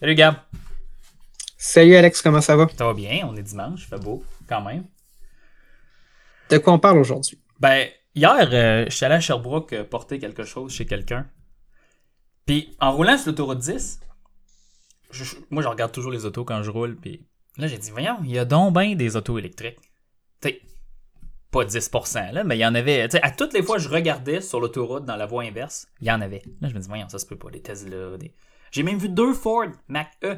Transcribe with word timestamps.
Salut 0.00 0.14
Gab. 0.14 0.34
Salut 1.56 1.96
Alex, 1.96 2.22
comment 2.22 2.40
ça 2.40 2.56
va? 2.56 2.68
Ça 2.76 2.84
va 2.86 2.94
bien, 2.94 3.26
on 3.28 3.34
est 3.36 3.42
dimanche, 3.42 3.82
il 3.84 3.86
fait 3.88 3.98
beau 4.02 4.22
quand 4.48 4.60
même. 4.62 4.84
De 6.50 6.58
quoi 6.58 6.72
on 6.74 6.78
parle 6.78 6.98
aujourd'hui? 6.98 7.38
Ben, 7.58 7.88
hier, 8.14 8.48
euh, 8.52 8.84
je 8.88 8.94
suis 8.94 9.04
allé 9.04 9.16
à 9.16 9.20
Sherbrooke 9.20 9.72
euh, 9.72 9.84
porter 9.84 10.18
quelque 10.18 10.44
chose 10.44 10.72
chez 10.72 10.86
quelqu'un. 10.86 11.26
Puis 12.44 12.76
en 12.78 12.92
roulant 12.94 13.16
sur 13.18 13.28
l'autoroute 13.28 13.58
10, 13.58 14.00
je- 15.10 15.24
je- 15.24 15.36
moi 15.50 15.62
je 15.62 15.68
regarde 15.68 15.90
toujours 15.92 16.12
les 16.12 16.24
autos 16.24 16.44
quand 16.44 16.62
je 16.62 16.70
roule, 16.70 16.96
puis 16.96 17.26
là 17.56 17.66
j'ai 17.66 17.78
dit, 17.78 17.90
voyons, 17.90 18.18
il 18.22 18.30
y 18.30 18.38
a 18.38 18.44
donc 18.44 18.74
bien 18.74 18.94
des 18.94 19.16
autos 19.16 19.38
électriques. 19.38 19.78
Tu 20.40 20.54
pas 21.50 21.64
10%, 21.64 22.32
là, 22.32 22.44
mais 22.44 22.56
il 22.56 22.60
y 22.60 22.66
en 22.66 22.74
avait. 22.74 23.08
À 23.22 23.30
toutes 23.30 23.52
les 23.52 23.62
fois 23.62 23.78
je 23.78 23.88
regardais 23.88 24.40
sur 24.40 24.60
l'autoroute 24.60 25.04
dans 25.04 25.16
la 25.16 25.26
voie 25.26 25.44
inverse, 25.44 25.88
il 26.00 26.08
y 26.08 26.10
en 26.12 26.20
avait. 26.20 26.42
Là 26.60 26.68
je 26.68 26.74
me 26.74 26.80
dis, 26.80 26.88
voyons, 26.88 27.08
ça 27.08 27.18
se 27.18 27.26
peut 27.26 27.38
pas, 27.38 27.50
des 27.50 27.62
Tesla, 27.62 28.16
des. 28.18 28.34
J'ai 28.72 28.82
même 28.82 28.98
vu 28.98 29.08
deux 29.08 29.32
Ford 29.32 29.68
Mac 29.88 30.10
E. 30.24 30.36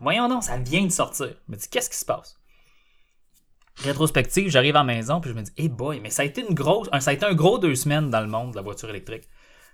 Voyons 0.00 0.28
donc, 0.28 0.42
ça 0.42 0.56
vient 0.56 0.84
de 0.84 0.90
sortir. 0.90 1.34
Je 1.46 1.52
me 1.52 1.56
dis, 1.56 1.68
qu'est-ce 1.68 1.90
qui 1.90 1.96
se 1.96 2.04
passe? 2.04 2.40
Rétrospective, 3.78 4.48
j'arrive 4.48 4.74
à 4.76 4.80
la 4.80 4.84
maison, 4.84 5.20
puis 5.20 5.30
je 5.30 5.36
me 5.36 5.42
dis, 5.42 5.52
hey 5.56 5.68
boy, 5.68 6.00
mais 6.00 6.10
ça 6.10 6.22
a 6.22 6.24
été 6.24 6.40
une 6.40 6.54
grosse, 6.54 6.88
ça 7.00 7.10
a 7.10 7.12
été 7.12 7.26
un 7.26 7.34
gros 7.34 7.58
deux 7.58 7.74
semaines 7.74 8.08
dans 8.08 8.20
le 8.20 8.26
monde 8.26 8.52
de 8.52 8.56
la 8.56 8.62
voiture 8.62 8.88
électrique. 8.88 9.28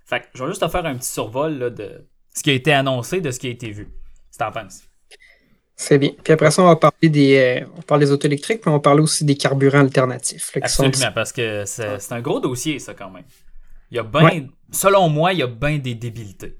Fait 0.05 0.19
que 0.19 0.25
je 0.33 0.43
vais 0.43 0.49
juste 0.49 0.61
te 0.61 0.67
faire 0.67 0.85
un 0.85 0.97
petit 0.97 1.09
survol 1.09 1.73
de 1.73 2.05
ce 2.35 2.43
qui 2.43 2.49
a 2.49 2.53
été 2.53 2.73
annoncé, 2.73 3.21
de 3.21 3.31
ce 3.31 3.39
qui 3.39 3.47
a 3.47 3.51
été 3.51 3.71
vu. 3.71 3.87
Si 4.29 4.37
t'en 4.37 4.51
penses. 4.51 4.83
C'est 5.85 5.97
bien. 5.97 6.11
Puis 6.23 6.31
après 6.31 6.49
ça, 6.49 6.61
on 6.61 6.65
va 6.67 6.77
parler 6.77 7.09
des, 7.09 7.37
euh, 7.61 7.65
on 7.77 7.81
parle 7.81 7.99
des 7.99 8.09
autos 8.11 8.25
électriques, 8.25 8.61
puis 8.61 8.69
on 8.69 8.73
va 8.73 8.79
parler 8.79 9.01
aussi 9.01 9.25
des 9.25 9.35
carburants 9.35 9.81
alternatifs. 9.81 10.55
là, 10.55 10.61
qui 10.61 10.73
sont- 10.73 10.85
Absolument, 10.85 11.11
parce 11.13 11.33
que 11.33 11.65
c'est 11.65 12.11
un 12.11 12.21
gros 12.21 12.39
dossier, 12.39 12.79
ça, 12.79 12.93
quand 12.93 13.09
même. 13.09 13.25
Il 13.91 13.97
y 13.97 13.99
a 13.99 14.03
ben, 14.03 14.23
Ouais. 14.23 14.47
selon 14.71 15.09
moi, 15.09 15.33
il 15.33 15.39
y 15.39 15.43
a 15.43 15.47
bien 15.47 15.79
des 15.79 15.93
débilités. 15.93 16.57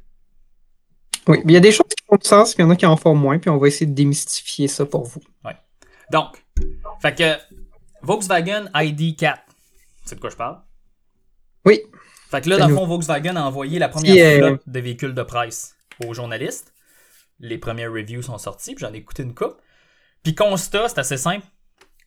Oui, 1.30 1.38
mais 1.46 1.54
il 1.54 1.56
y 1.56 1.58
a 1.58 1.62
des 1.62 1.72
choses 1.72 1.88
qui 1.88 2.04
font 2.06 2.18
du 2.18 2.28
sens, 2.28 2.54
puis 2.54 2.64
il 2.64 2.66
y 2.66 2.68
en 2.68 2.72
a 2.72 2.76
qui 2.76 2.86
en 2.86 2.98
font 2.98 3.16
moins, 3.16 3.40
puis 3.40 3.50
on 3.50 3.58
va 3.58 3.68
essayer 3.70 3.86
de 3.86 3.94
démystifier 3.96 4.68
ça 4.68 4.86
pour 4.86 5.04
vous. 5.06 5.22
Donc, 6.12 6.44
fait 7.02 7.16
que 7.16 7.38
Volkswagen 8.02 8.66
ID4, 8.76 9.38
c'est 10.04 10.16
de 10.16 10.20
quoi 10.20 10.30
je 10.30 10.36
parle? 10.36 10.60
Oui, 11.66 11.80
Fait 12.30 12.42
que 12.42 12.50
là, 12.50 12.58
dans 12.58 12.68
le 12.68 12.76
fond, 12.76 12.86
Volkswagen 12.86 13.38
a 13.38 13.44
envoyé 13.44 13.80
la 13.80 13.88
première 13.88 14.16
euh, 14.44 14.48
flotte 14.50 14.62
de 14.68 14.80
véhicules 14.82 15.14
de 15.14 15.24
presse 15.24 15.76
aux 16.06 16.14
journalistes. 16.14 16.73
Les 17.44 17.58
premières 17.58 17.92
reviews 17.92 18.22
sont 18.22 18.38
sorties, 18.38 18.74
j'en 18.78 18.94
ai 18.94 18.98
écouté 18.98 19.22
une 19.22 19.36
coupe. 19.36 19.62
Puis 20.24 20.34
constat, 20.34 20.88
c'est 20.88 21.00
assez 21.00 21.18
simple. 21.18 21.46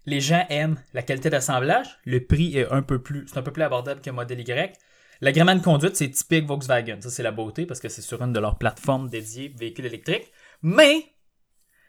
Les 0.06 0.18
gens 0.18 0.46
aiment 0.48 0.80
la 0.94 1.02
qualité 1.02 1.28
d'assemblage. 1.28 1.98
Le 2.06 2.24
prix 2.24 2.56
est 2.56 2.72
un 2.72 2.80
peu 2.80 3.02
plus, 3.02 3.28
c'est 3.28 3.36
un 3.36 3.42
peu 3.42 3.52
plus 3.52 3.62
abordable 3.62 4.00
que 4.00 4.08
modèle 4.08 4.40
Y. 4.40 4.78
L'agrément 5.20 5.54
de 5.54 5.60
conduite, 5.60 5.94
c'est 5.94 6.08
typique 6.08 6.46
Volkswagen. 6.46 7.02
Ça, 7.02 7.10
c'est 7.10 7.22
la 7.22 7.32
beauté 7.32 7.66
parce 7.66 7.80
que 7.80 7.90
c'est 7.90 8.00
sur 8.00 8.22
une 8.22 8.32
de 8.32 8.40
leurs 8.40 8.56
plateformes 8.56 9.10
dédiées 9.10 9.52
véhicules 9.54 9.84
électriques. 9.84 10.32
Mais, 10.62 11.04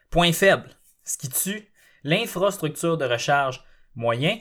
point 0.09 0.33
faible, 0.33 0.69
ce 1.05 1.17
qui 1.17 1.29
tue, 1.29 1.69
l'infrastructure 2.03 2.97
de 2.97 3.05
recharge 3.05 3.63
moyen. 3.95 4.37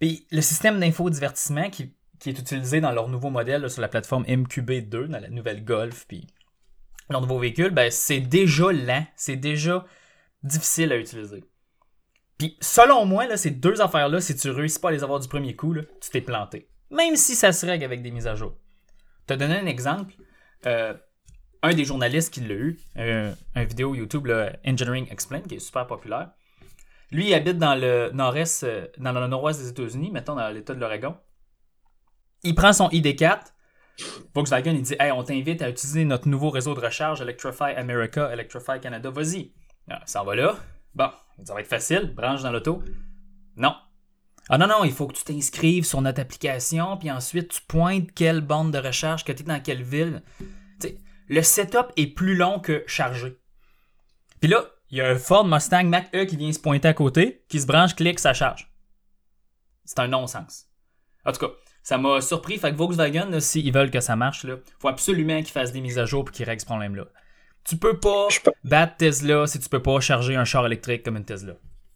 Puis 0.00 0.26
le 0.30 0.40
système 0.40 0.80
d'infodivertissement 0.80 1.68
qui, 1.68 1.94
est 2.24 2.38
utilisé 2.38 2.80
dans 2.80 2.92
leur 2.92 3.08
nouveau 3.08 3.28
modèle 3.28 3.68
sur 3.68 3.82
la 3.82 3.88
plateforme 3.88 4.24
MQB2, 4.24 5.08
dans 5.08 5.20
la 5.20 5.28
nouvelle 5.28 5.62
Golf, 5.62 6.06
puis 6.08 6.26
leur 7.10 7.20
nouveau 7.20 7.38
véhicule, 7.38 7.70
ben, 7.70 7.90
c'est 7.90 8.20
déjà 8.20 8.72
lent, 8.72 9.06
c'est 9.16 9.36
déjà 9.36 9.84
difficile 10.42 10.92
à 10.92 10.96
utiliser. 10.96 11.44
Puis 12.38 12.56
selon 12.60 13.06
moi, 13.06 13.26
là, 13.26 13.36
ces 13.36 13.50
deux 13.50 13.80
affaires-là, 13.80 14.20
si 14.20 14.34
tu 14.36 14.50
réussis 14.50 14.78
pas 14.78 14.88
à 14.88 14.92
les 14.92 15.04
avoir 15.04 15.20
du 15.20 15.28
premier 15.28 15.54
coup, 15.54 15.72
là, 15.72 15.82
tu 16.00 16.10
t'es 16.10 16.20
planté. 16.20 16.68
Même 16.90 17.16
si 17.16 17.34
ça 17.34 17.52
se 17.52 17.64
règle 17.66 17.84
avec 17.84 18.02
des 18.02 18.10
mises 18.10 18.26
à 18.26 18.34
jour. 18.34 18.56
te 19.26 19.34
donner 19.34 19.58
un 19.58 19.66
exemple. 19.66 20.14
Euh, 20.66 20.94
un 21.62 21.72
des 21.72 21.84
journalistes 21.84 22.32
qui 22.32 22.40
l'a 22.40 22.54
eu, 22.54 22.78
euh, 22.98 23.32
un 23.54 23.64
vidéo 23.64 23.94
YouTube, 23.94 24.30
Engineering 24.66 25.06
Explained, 25.10 25.46
qui 25.46 25.54
est 25.54 25.60
super 25.60 25.86
populaire. 25.86 26.30
Lui, 27.10 27.28
il 27.28 27.34
habite 27.34 27.58
dans 27.58 27.74
le 27.74 28.10
nord-est, 28.12 28.64
euh, 28.64 28.86
dans 28.98 29.12
le 29.12 29.26
nord-ouest 29.26 29.60
des 29.60 29.68
États-Unis, 29.68 30.10
mettons 30.10 30.34
dans 30.34 30.48
l'État 30.50 30.74
de 30.74 30.80
l'Oregon. 30.80 31.16
Il 32.42 32.54
prend 32.54 32.72
son 32.72 32.88
ID4. 32.88 33.53
Volkswagen, 34.34 34.72
il 34.72 34.82
dit 34.82 34.96
Hey, 34.98 35.12
on 35.12 35.22
t'invite 35.22 35.62
à 35.62 35.68
utiliser 35.68 36.04
notre 36.04 36.28
nouveau 36.28 36.50
réseau 36.50 36.74
de 36.74 36.80
recharge 36.80 37.20
Electrify 37.20 37.74
America, 37.76 38.32
Electrify 38.32 38.80
Canada. 38.80 39.10
Vas-y. 39.10 39.52
Ah, 39.88 40.02
ça 40.06 40.22
va 40.22 40.34
là? 40.34 40.56
Bon, 40.94 41.10
ça 41.44 41.54
va 41.54 41.60
être 41.60 41.68
facile. 41.68 42.12
Branche 42.14 42.42
dans 42.42 42.50
l'auto. 42.50 42.82
Non. 43.56 43.74
Ah 44.48 44.58
non, 44.58 44.66
non, 44.66 44.84
il 44.84 44.92
faut 44.92 45.06
que 45.06 45.14
tu 45.14 45.24
t'inscrives 45.24 45.84
sur 45.84 46.02
notre 46.02 46.20
application, 46.20 46.98
puis 46.98 47.10
ensuite 47.10 47.48
tu 47.48 47.60
pointes 47.66 48.12
quelle 48.12 48.42
bande 48.42 48.72
de 48.72 48.78
recharge, 48.78 49.24
que 49.24 49.32
tu 49.32 49.42
es 49.42 49.46
dans 49.46 49.60
quelle 49.60 49.82
ville. 49.82 50.22
Tu 50.80 50.88
sais, 50.88 50.98
le 51.28 51.42
setup 51.42 51.92
est 51.96 52.08
plus 52.08 52.34
long 52.34 52.60
que 52.60 52.84
charger. 52.86 53.38
Puis 54.40 54.50
là, 54.50 54.66
il 54.90 54.98
y 54.98 55.00
a 55.00 55.08
un 55.08 55.16
Ford 55.16 55.46
Mustang 55.46 55.84
Mach-E 55.84 56.26
qui 56.26 56.36
vient 56.36 56.52
se 56.52 56.58
pointer 56.58 56.88
à 56.88 56.94
côté, 56.94 57.44
qui 57.48 57.58
se 57.60 57.66
branche, 57.66 57.94
clique, 57.94 58.18
ça 58.18 58.34
charge. 58.34 58.70
C'est 59.86 59.98
un 59.98 60.08
non-sens. 60.08 60.66
En 61.24 61.32
tout 61.32 61.46
cas, 61.46 61.52
ça 61.84 61.98
m'a 61.98 62.20
surpris. 62.20 62.58
Fait 62.58 62.72
que 62.72 62.76
Volkswagen, 62.76 63.38
s'ils 63.38 63.72
veulent 63.72 63.90
que 63.90 64.00
ça 64.00 64.16
marche, 64.16 64.44
il 64.44 64.56
faut 64.80 64.88
absolument 64.88 65.38
qu'ils 65.38 65.52
fassent 65.52 65.72
des 65.72 65.82
mises 65.82 65.98
à 65.98 66.06
jour 66.06 66.24
pour 66.24 66.34
qu'ils 66.34 66.46
règlent 66.46 66.60
ce 66.60 66.66
problème-là. 66.66 67.04
Tu 67.62 67.76
peux 67.76 67.98
pas 67.98 68.28
battre 68.64 68.96
Tesla 68.96 69.46
si 69.46 69.60
tu 69.60 69.68
peux 69.68 69.82
pas 69.82 70.00
charger 70.00 70.34
un 70.34 70.44
char 70.44 70.66
électrique 70.66 71.02
comme 71.02 71.16
une 71.16 71.24
Tesla. 71.24 71.54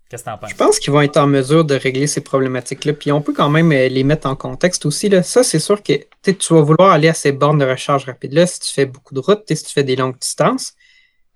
Qu'est-ce 0.08 0.24
que 0.24 0.30
t'en 0.30 0.38
penses? 0.38 0.50
je 0.50 0.56
pense 0.56 0.78
qu'ils 0.78 0.92
vont 0.92 1.02
être 1.02 1.18
en 1.18 1.26
mesure 1.26 1.64
de 1.64 1.74
régler 1.74 2.06
ces 2.06 2.22
problématiques-là. 2.22 2.94
Puis 2.94 3.12
on 3.12 3.20
peut 3.20 3.34
quand 3.34 3.50
même 3.50 3.72
euh, 3.72 3.88
les 3.88 4.04
mettre 4.04 4.26
en 4.26 4.36
contexte 4.36 4.86
aussi. 4.86 5.08
Là. 5.08 5.22
Ça, 5.22 5.42
c'est 5.42 5.58
sûr 5.58 5.82
que 5.82 5.92
tu 6.22 6.54
vas 6.54 6.62
vouloir 6.62 6.92
aller 6.92 7.08
à 7.08 7.14
ces 7.14 7.32
bornes 7.32 7.58
de 7.58 7.66
recharge 7.66 8.04
rapide-là 8.04 8.46
si 8.46 8.60
tu 8.60 8.72
fais 8.72 8.86
beaucoup 8.86 9.14
de 9.14 9.20
routes, 9.20 9.44
si 9.48 9.64
tu 9.64 9.72
fais 9.72 9.84
des 9.84 9.96
longues 9.96 10.18
distances. 10.18 10.74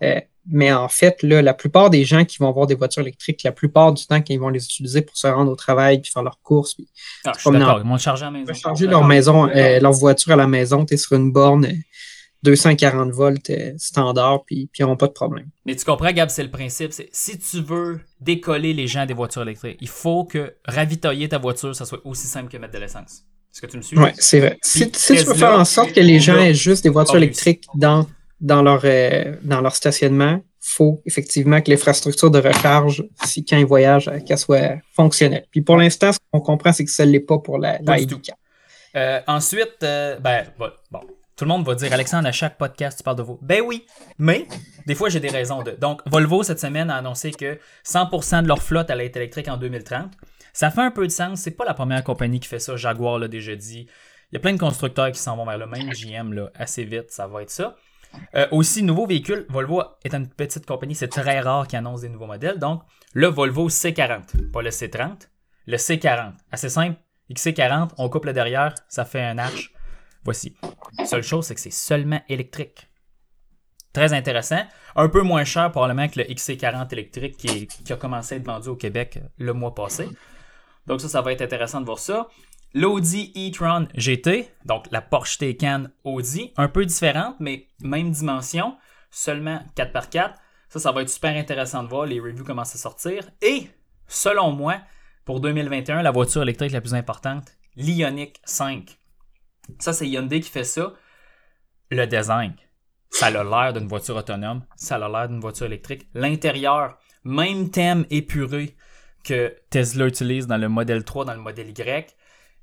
Euh, 0.03 0.21
mais 0.47 0.73
en 0.73 0.89
fait, 0.89 1.23
là, 1.23 1.41
la 1.41 1.55
plupart 1.55 1.89
des 1.91 2.05
gens 2.05 2.25
qui 2.25 2.39
vont 2.39 2.49
avoir 2.49 2.67
des 2.67 2.75
voitures 2.75 3.03
électriques, 3.03 3.43
la 3.45 3.53
plupart 3.53 3.93
du 3.93 4.07
temps, 4.07 4.17
quand 4.17 4.31
ils 4.31 4.41
vont 4.41 4.49
les 4.49 4.65
utiliser 4.65 5.03
pour 5.03 5.17
se 5.17 5.27
rendre 5.27 5.51
au 5.51 5.55
travail 5.55 6.01
puis 6.01 6.11
faire 6.11 6.23
leurs 6.23 6.41
courses, 6.43 6.75
puis 6.75 6.89
Ah, 7.25 7.33
je 7.37 7.41
suis 7.41 7.51
Ils 7.51 7.89
vont 7.89 7.99
charger 7.99 8.25
à 8.25 8.31
la 8.31 8.39
maison. 8.39 8.53
recharger 8.53 8.87
leur 8.87 9.05
maison, 9.05 9.49
euh, 9.49 9.81
leur 9.81 9.93
voiture 9.93 10.33
à 10.33 10.37
la 10.37 10.49
maison, 10.49 10.85
tu 10.85 10.95
es 10.95 10.97
sur 10.97 11.17
une 11.17 11.31
borne 11.33 11.67
euh, 11.67 11.75
240 12.43 13.12
volts 13.12 13.51
euh, 13.51 13.73
standard, 13.79 14.45
puis 14.45 14.69
puis 14.73 14.81
ils 14.81 14.83
n'auront 14.83 14.97
pas 14.97 15.07
de 15.07 15.12
problème. 15.12 15.47
Mais 15.65 15.77
tu 15.77 15.85
comprends, 15.85 16.11
Gab, 16.11 16.29
c'est 16.29 16.43
le 16.43 16.51
principe. 16.51 16.93
C'est 16.93 17.09
si 17.12 17.39
tu 17.39 17.61
veux 17.61 18.01
décoller 18.21 18.73
les 18.73 18.89
gens 18.89 19.07
des 19.07 19.15
voitures 19.15 19.43
électriques, 19.43 19.79
il 19.81 19.89
faut 19.89 20.25
que 20.25 20.55
ravitailler 20.65 21.29
ta 21.29 21.39
voiture, 21.39 21.77
ça 21.77 21.85
soit 21.85 22.01
aussi 22.05 22.27
simple 22.27 22.51
que 22.51 22.57
mettre 22.57 22.75
de 22.75 22.79
l'essence. 22.79 23.23
Est-ce 23.53 23.61
que 23.61 23.67
tu 23.67 23.77
me 23.77 23.83
suis? 23.83 23.97
Oui, 23.97 24.09
c'est 24.15 24.41
vrai. 24.41 24.59
Si, 24.62 24.87
Puis 24.87 24.99
si 24.99 25.17
tu 25.17 25.25
veux 25.25 25.35
faire 25.35 25.53
en 25.53 25.65
sorte 25.65 25.93
que 25.93 26.01
les 26.01 26.19
gens 26.19 26.37
aient 26.37 26.55
juste 26.55 26.83
des 26.83 26.89
voitures 26.89 27.17
électriques 27.17 27.67
dans, 27.77 28.07
dans, 28.43 28.63
leur, 28.63 28.83
euh, 28.85 29.37
dans 29.43 29.63
leur 29.63 29.75
stationnement, 29.75 30.41
faut 30.63 31.03
effectivement 31.07 31.61
que 31.61 31.71
l'infrastructure 31.71 32.31
de 32.31 32.39
recharge, 32.39 33.05
si 33.25 33.45
quand 33.45 33.57
ils 33.57 33.67
voyagent, 33.67 34.09
euh, 34.09 34.21
qu'elle 34.21 34.39
soit 34.39 34.79
fonctionnelle. 34.95 35.47
Puis 35.51 35.61
pour 35.61 35.77
l'instant, 35.77 36.13
ce 36.13 36.19
qu'on 36.31 36.41
comprend, 36.41 36.73
c'est 36.73 36.85
que 36.85 36.91
ça 36.91 37.05
ne 37.05 37.11
l'est 37.11 37.21
pas 37.21 37.39
pour 37.39 37.59
la, 37.59 37.79
Pas 37.79 37.97
la 37.97 38.05
du 38.05 38.15
ID4. 38.15 38.31
Euh, 38.95 39.21
ensuite, 39.27 39.83
euh, 39.83 40.19
ben, 40.21 40.47
bon, 40.59 41.01
tout 41.37 41.45
le 41.45 41.49
monde 41.49 41.67
va 41.67 41.75
dire, 41.75 41.93
Alexandre, 41.93 42.29
à 42.29 42.33
chaque 42.33 42.59
podcast, 42.59 42.99
tu 42.99 43.03
parles 43.03 43.17
de 43.17 43.23
Volvo. 43.23 43.41
Ben 43.43 43.63
oui, 43.67 43.87
mais 44.19 44.47
des 44.87 44.95
fois, 44.95 45.09
j'ai 45.09 45.19
des 45.19 45.31
raisons 45.31 45.63
de. 45.63 45.73
Donc, 45.73 46.01
Volvo, 46.07 46.43
cette 46.43 46.61
semaine, 46.61 46.91
a 46.91 46.97
annoncé 46.97 47.33
que 47.33 47.59
100% 47.85 48.43
de 48.43 48.49
leur 48.49 48.63
flotte 48.63 48.91
allait 48.91 49.07
être 49.07 49.17
électrique 49.17 49.49
en 49.49 49.57
2030. 49.57 50.13
Ça 50.53 50.71
fait 50.71 50.83
un 50.83 50.91
peu 50.91 51.07
de 51.07 51.13
sens. 51.13 51.41
C'est 51.41 51.53
pas 51.53 51.65
la 51.65 51.75
première 51.75 52.05
compagnie 52.05 52.39
qui 52.39 52.49
fait 52.49 52.59
ça. 52.59 52.77
Jaguar 52.77 53.19
l'a 53.19 53.29
déjà 53.29 53.57
dit. 53.57 53.87
Il 54.31 54.35
y 54.35 54.37
a 54.37 54.41
plein 54.41 54.53
de 54.53 54.59
constructeurs 54.59 55.11
qui 55.11 55.19
s'en 55.19 55.37
vont 55.37 55.45
vers 55.45 55.59
le 55.59 55.67
même 55.67 55.91
GM 55.91 56.33
là, 56.33 56.51
assez 56.55 56.85
vite. 56.85 57.11
Ça 57.11 57.27
va 57.27 57.43
être 57.43 57.51
ça. 57.51 57.77
Euh, 58.34 58.47
aussi, 58.50 58.83
nouveau 58.83 59.06
véhicule. 59.06 59.47
Volvo 59.49 59.83
est 60.05 60.15
une 60.15 60.28
petite 60.28 60.67
compagnie. 60.67 60.95
C'est 60.95 61.09
très 61.09 61.41
rare 61.41 61.67
qu'ils 61.67 61.78
annoncent 61.78 62.03
des 62.03 62.09
nouveaux 62.09 62.27
modèles. 62.27 62.59
Donc, 62.59 62.83
le 63.12 63.27
Volvo 63.27 63.69
C40, 63.69 64.50
pas 64.50 64.62
le 64.62 64.71
C30. 64.71 65.28
Le 65.67 65.77
C40. 65.77 66.33
Assez 66.50 66.69
simple. 66.69 66.99
XC40, 67.31 67.91
on 67.99 68.09
coupe 68.09 68.27
le 68.27 68.33
derrière, 68.33 68.75
ça 68.88 69.05
fait 69.05 69.23
un 69.23 69.38
arche. 69.38 69.73
Voici. 70.25 70.56
Seule 71.05 71.23
chose, 71.23 71.47
c'est 71.47 71.55
que 71.55 71.61
c'est 71.61 71.73
seulement 71.73 72.20
électrique. 72.29 72.88
Très 73.93 74.12
intéressant. 74.12 74.62
Un 74.97 75.09
peu 75.09 75.23
moins 75.23 75.44
cher 75.44 75.70
probablement 75.70 76.09
que 76.09 76.20
le 76.20 76.25
XC40 76.26 76.93
électrique 76.93 77.37
qui, 77.37 77.93
a 77.93 77.97
commencé 77.97 78.35
à 78.35 78.38
être 78.38 78.47
vendu 78.47 78.69
au 78.69 78.76
Québec 78.76 79.20
le 79.38 79.53
mois 79.53 79.75
passé. 79.75 80.09
Donc 80.87 81.00
ça, 81.00 81.09
ça 81.09 81.20
va 81.20 81.32
être 81.32 81.43
intéressant 81.43 81.81
de 81.81 81.87
voir 81.87 81.99
ça. 81.99 82.29
L'Audi 82.75 83.33
e-tron 83.37 83.87
GT, 83.95 84.49
donc 84.65 84.87
la 84.91 85.03
Porsche 85.03 85.39
Taycan 85.39 85.89
Audi, 86.05 86.53
un 86.57 86.69
peu 86.69 86.87
différente, 86.87 87.37
mais 87.39 87.69
même 87.81 88.11
dimension, 88.11 88.79
seulement 89.11 89.61
4x4. 89.77 90.33
Ça, 90.71 90.79
ça 90.81 90.91
va 90.91 91.03
être 91.03 91.11
super 91.11 91.37
intéressant 91.37 91.83
de 91.83 91.89
voir. 91.89 92.07
Les 92.07 92.19
reviews 92.19 92.45
commencent 92.45 92.75
à 92.75 92.79
sortir. 92.79 93.29
Et, 93.43 93.69
selon 94.07 94.53
moi, 94.53 94.81
pour 95.27 95.41
2021, 95.41 96.01
la 96.01 96.11
voiture 96.11 96.43
électrique 96.43 96.73
la 96.73 96.81
plus 96.81 96.95
importante, 96.95 97.53
l'Ioniq 97.77 98.41
5. 98.45 98.99
Ça, 99.79 99.93
c'est 99.93 100.09
Hyundai 100.09 100.41
qui 100.41 100.51
fait 100.51 100.65
ça. 100.65 100.95
Le 101.91 102.07
design, 102.07 102.55
ça 103.11 103.27
a 103.27 103.31
l'air 103.31 103.75
d'une 103.75 103.87
voiture 103.87 104.17
autonome, 104.17 104.65
ça 104.77 104.97
a 104.97 105.09
l'air 105.11 105.29
d'une 105.29 105.41
voiture 105.41 105.67
électrique. 105.67 106.09
L'intérieur, 106.15 106.97
même 107.23 107.71
thème 107.71 108.07
épuré 108.09 108.75
que 109.25 109.55
Tesla 109.69 110.07
utilise 110.07 110.47
dans 110.47 110.57
le 110.57 110.71
modèle 110.71 111.05
3, 111.05 111.27
dans 111.27 111.35
le 111.35 111.41
modèle 111.41 111.69
Y. 111.69 112.17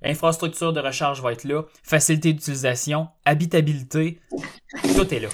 Infrastructure 0.03 0.71
de 0.71 0.79
recharge 0.79 1.21
va 1.21 1.33
être 1.33 1.43
là, 1.43 1.63
facilité 1.83 2.33
d'utilisation, 2.33 3.09
habitabilité, 3.25 4.19
tout 4.95 5.13
est 5.13 5.19
là. 5.19 5.29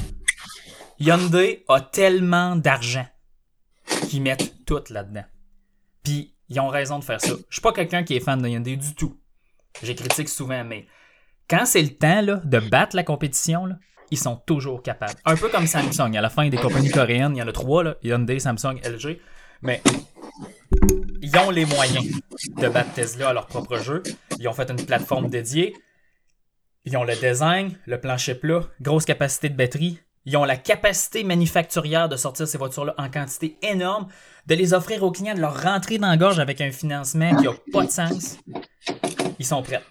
Hyundai 1.00 1.63
a 1.67 1.81
tellement 1.81 2.56
d'argent 2.56 3.06
qu'ils 4.09 4.21
mettent 4.21 4.65
tout 4.65 4.83
là-dedans. 4.89 5.25
Puis 6.03 6.33
ils 6.50 6.59
ont 6.59 6.69
raison 6.69 7.00
de 7.00 7.03
faire 7.03 7.21
ça. 7.21 7.33
Je 7.50 7.56
suis 7.56 7.62
pas 7.62 7.73
quelqu'un 7.73 8.03
qui 8.03 8.15
est 8.15 8.19
fan 8.19 8.41
de 8.41 8.47
Hyundai 8.47 8.77
du 8.77 8.95
tout. 8.95 9.19
J'ai 9.83 9.95
critique 9.95 10.29
souvent, 10.29 10.63
mais 10.63 10.88
quand 11.50 11.65
c'est 11.65 11.81
le 11.81 11.89
temps 11.89 12.21
là, 12.21 12.41
de 12.44 12.59
battre 12.59 12.95
la 12.95 13.03
compétition, 13.03 13.69
ils 14.09 14.17
sont 14.17 14.38
toujours 14.38 14.81
capables. 14.81 15.19
Un 15.25 15.35
peu 15.35 15.50
comme 15.50 15.67
Samsung. 15.67 16.15
À 16.15 16.21
la 16.21 16.29
fin 16.29 16.47
des 16.50 16.57
compagnies 16.57 16.91
coréennes, 16.91 17.35
il 17.35 17.39
y 17.39 17.41
en 17.41 17.47
a 17.47 17.51
trois, 17.51 17.83
là, 17.83 17.95
Hyundai, 18.03 18.39
Samsung, 18.39 18.79
LG. 18.83 19.19
Mais 19.62 19.81
ils 21.25 21.36
ont 21.39 21.50
les 21.50 21.66
moyens 21.66 22.06
de 22.56 22.68
battre 22.69 22.94
Tesla 22.94 23.30
à 23.30 23.33
leur 23.33 23.48
propre 23.48 23.77
jeu. 23.80 24.04
Ils 24.39 24.48
ont 24.48 24.54
fait 24.54 24.69
une 24.69 24.86
plateforme 24.86 25.27
dédiée. 25.27 25.74
Ils 26.86 26.95
ont 26.98 27.04
le 27.04 27.16
design, 27.16 27.75
le 27.88 28.00
plancher 28.00 28.36
plat, 28.36 28.62
grosse 28.80 29.06
capacité 29.06 29.50
de 29.50 29.56
batterie. 29.56 30.00
Ils 30.25 30.38
ont 30.38 30.44
la 30.44 30.56
capacité 30.56 31.24
manufacturière 31.24 32.10
de 32.10 32.16
sortir 32.16 32.48
ces 32.48 32.60
voitures-là 32.60 32.94
en 33.00 33.10
quantité 33.10 33.57
énorme, 33.63 34.07
de 34.45 34.54
les 34.54 34.75
offrir 34.75 35.01
aux 35.01 35.12
clients, 35.12 35.33
de 35.33 35.42
leur 35.42 35.63
rentrer 35.63 35.98
dans 35.98 36.10
la 36.10 36.18
gorge 36.18 36.38
avec 36.38 36.62
un 36.62 36.72
financement 36.72 37.36
qui 37.36 37.45
n'a 37.45 37.54
pas 37.74 37.86
de 37.86 37.92
sens. 37.92 38.38
Ils 39.39 39.45
sont 39.48 39.63
prêts. 39.63 39.81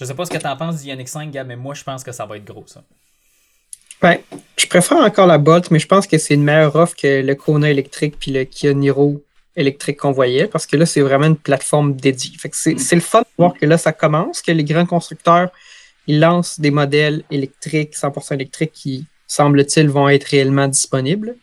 Je 0.00 0.04
sais 0.04 0.14
pas 0.14 0.24
ce 0.24 0.30
que 0.30 0.38
tu 0.38 0.46
en 0.46 0.56
penses 0.56 0.82
du 0.82 0.88
Yannick 0.88 1.08
5, 1.08 1.30
Gab, 1.30 1.46
mais 1.46 1.56
moi, 1.56 1.74
je 1.74 1.84
pense 1.84 2.02
que 2.02 2.10
ça 2.10 2.26
va 2.26 2.36
être 2.36 2.44
gros, 2.44 2.66
ça. 2.66 2.82
Ouais, 4.02 4.24
je 4.56 4.66
préfère 4.66 4.98
encore 4.98 5.28
la 5.28 5.38
Bolt, 5.38 5.70
mais 5.70 5.78
je 5.78 5.86
pense 5.86 6.08
que 6.08 6.18
c'est 6.18 6.34
une 6.34 6.44
meilleure 6.44 6.74
offre 6.74 6.96
que 6.96 7.22
le 7.22 7.34
Kona 7.36 7.70
électrique 7.70 8.16
puis 8.18 8.32
le 8.32 8.42
Kia 8.44 8.74
Niro 8.74 9.22
électrique 9.58 9.98
qu'on 9.98 10.12
voyait, 10.12 10.46
parce 10.46 10.66
que 10.66 10.76
là, 10.76 10.86
c'est 10.86 11.00
vraiment 11.00 11.26
une 11.26 11.36
plateforme 11.36 11.94
dédiée. 11.94 12.36
Fait 12.38 12.48
que 12.48 12.56
c'est, 12.56 12.78
c'est 12.78 12.94
le 12.94 13.02
fun 13.02 13.20
de 13.20 13.26
voir 13.36 13.54
que 13.54 13.66
là, 13.66 13.76
ça 13.76 13.92
commence, 13.92 14.40
que 14.40 14.52
les 14.52 14.64
grands 14.64 14.86
constructeurs, 14.86 15.50
ils 16.06 16.20
lancent 16.20 16.58
des 16.58 16.70
modèles 16.70 17.24
électriques, 17.30 17.94
100% 17.94 18.34
électriques, 18.34 18.72
qui, 18.72 19.04
semble-t-il, 19.26 19.88
vont 19.88 20.08
être 20.08 20.24
réellement 20.24 20.68
disponibles. 20.68 21.36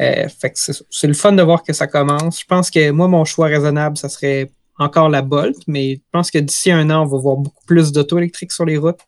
Euh, 0.00 0.28
fait 0.28 0.50
que 0.50 0.58
c'est, 0.58 0.72
c'est 0.90 1.06
le 1.06 1.14
fun 1.14 1.32
de 1.32 1.42
voir 1.42 1.62
que 1.62 1.72
ça 1.72 1.86
commence. 1.86 2.40
Je 2.40 2.46
pense 2.46 2.70
que 2.70 2.90
moi, 2.90 3.06
mon 3.06 3.24
choix 3.24 3.46
raisonnable, 3.46 3.96
ça 3.96 4.08
serait 4.08 4.50
encore 4.78 5.08
la 5.08 5.22
Bolt, 5.22 5.56
mais 5.68 5.96
je 5.96 6.00
pense 6.10 6.30
que 6.30 6.38
d'ici 6.38 6.72
un 6.72 6.90
an, 6.90 7.02
on 7.02 7.06
va 7.06 7.18
voir 7.18 7.36
beaucoup 7.36 7.64
plus 7.66 7.92
d'auto 7.92 8.18
électriques 8.18 8.52
sur 8.52 8.64
les 8.64 8.76
routes. 8.78 9.00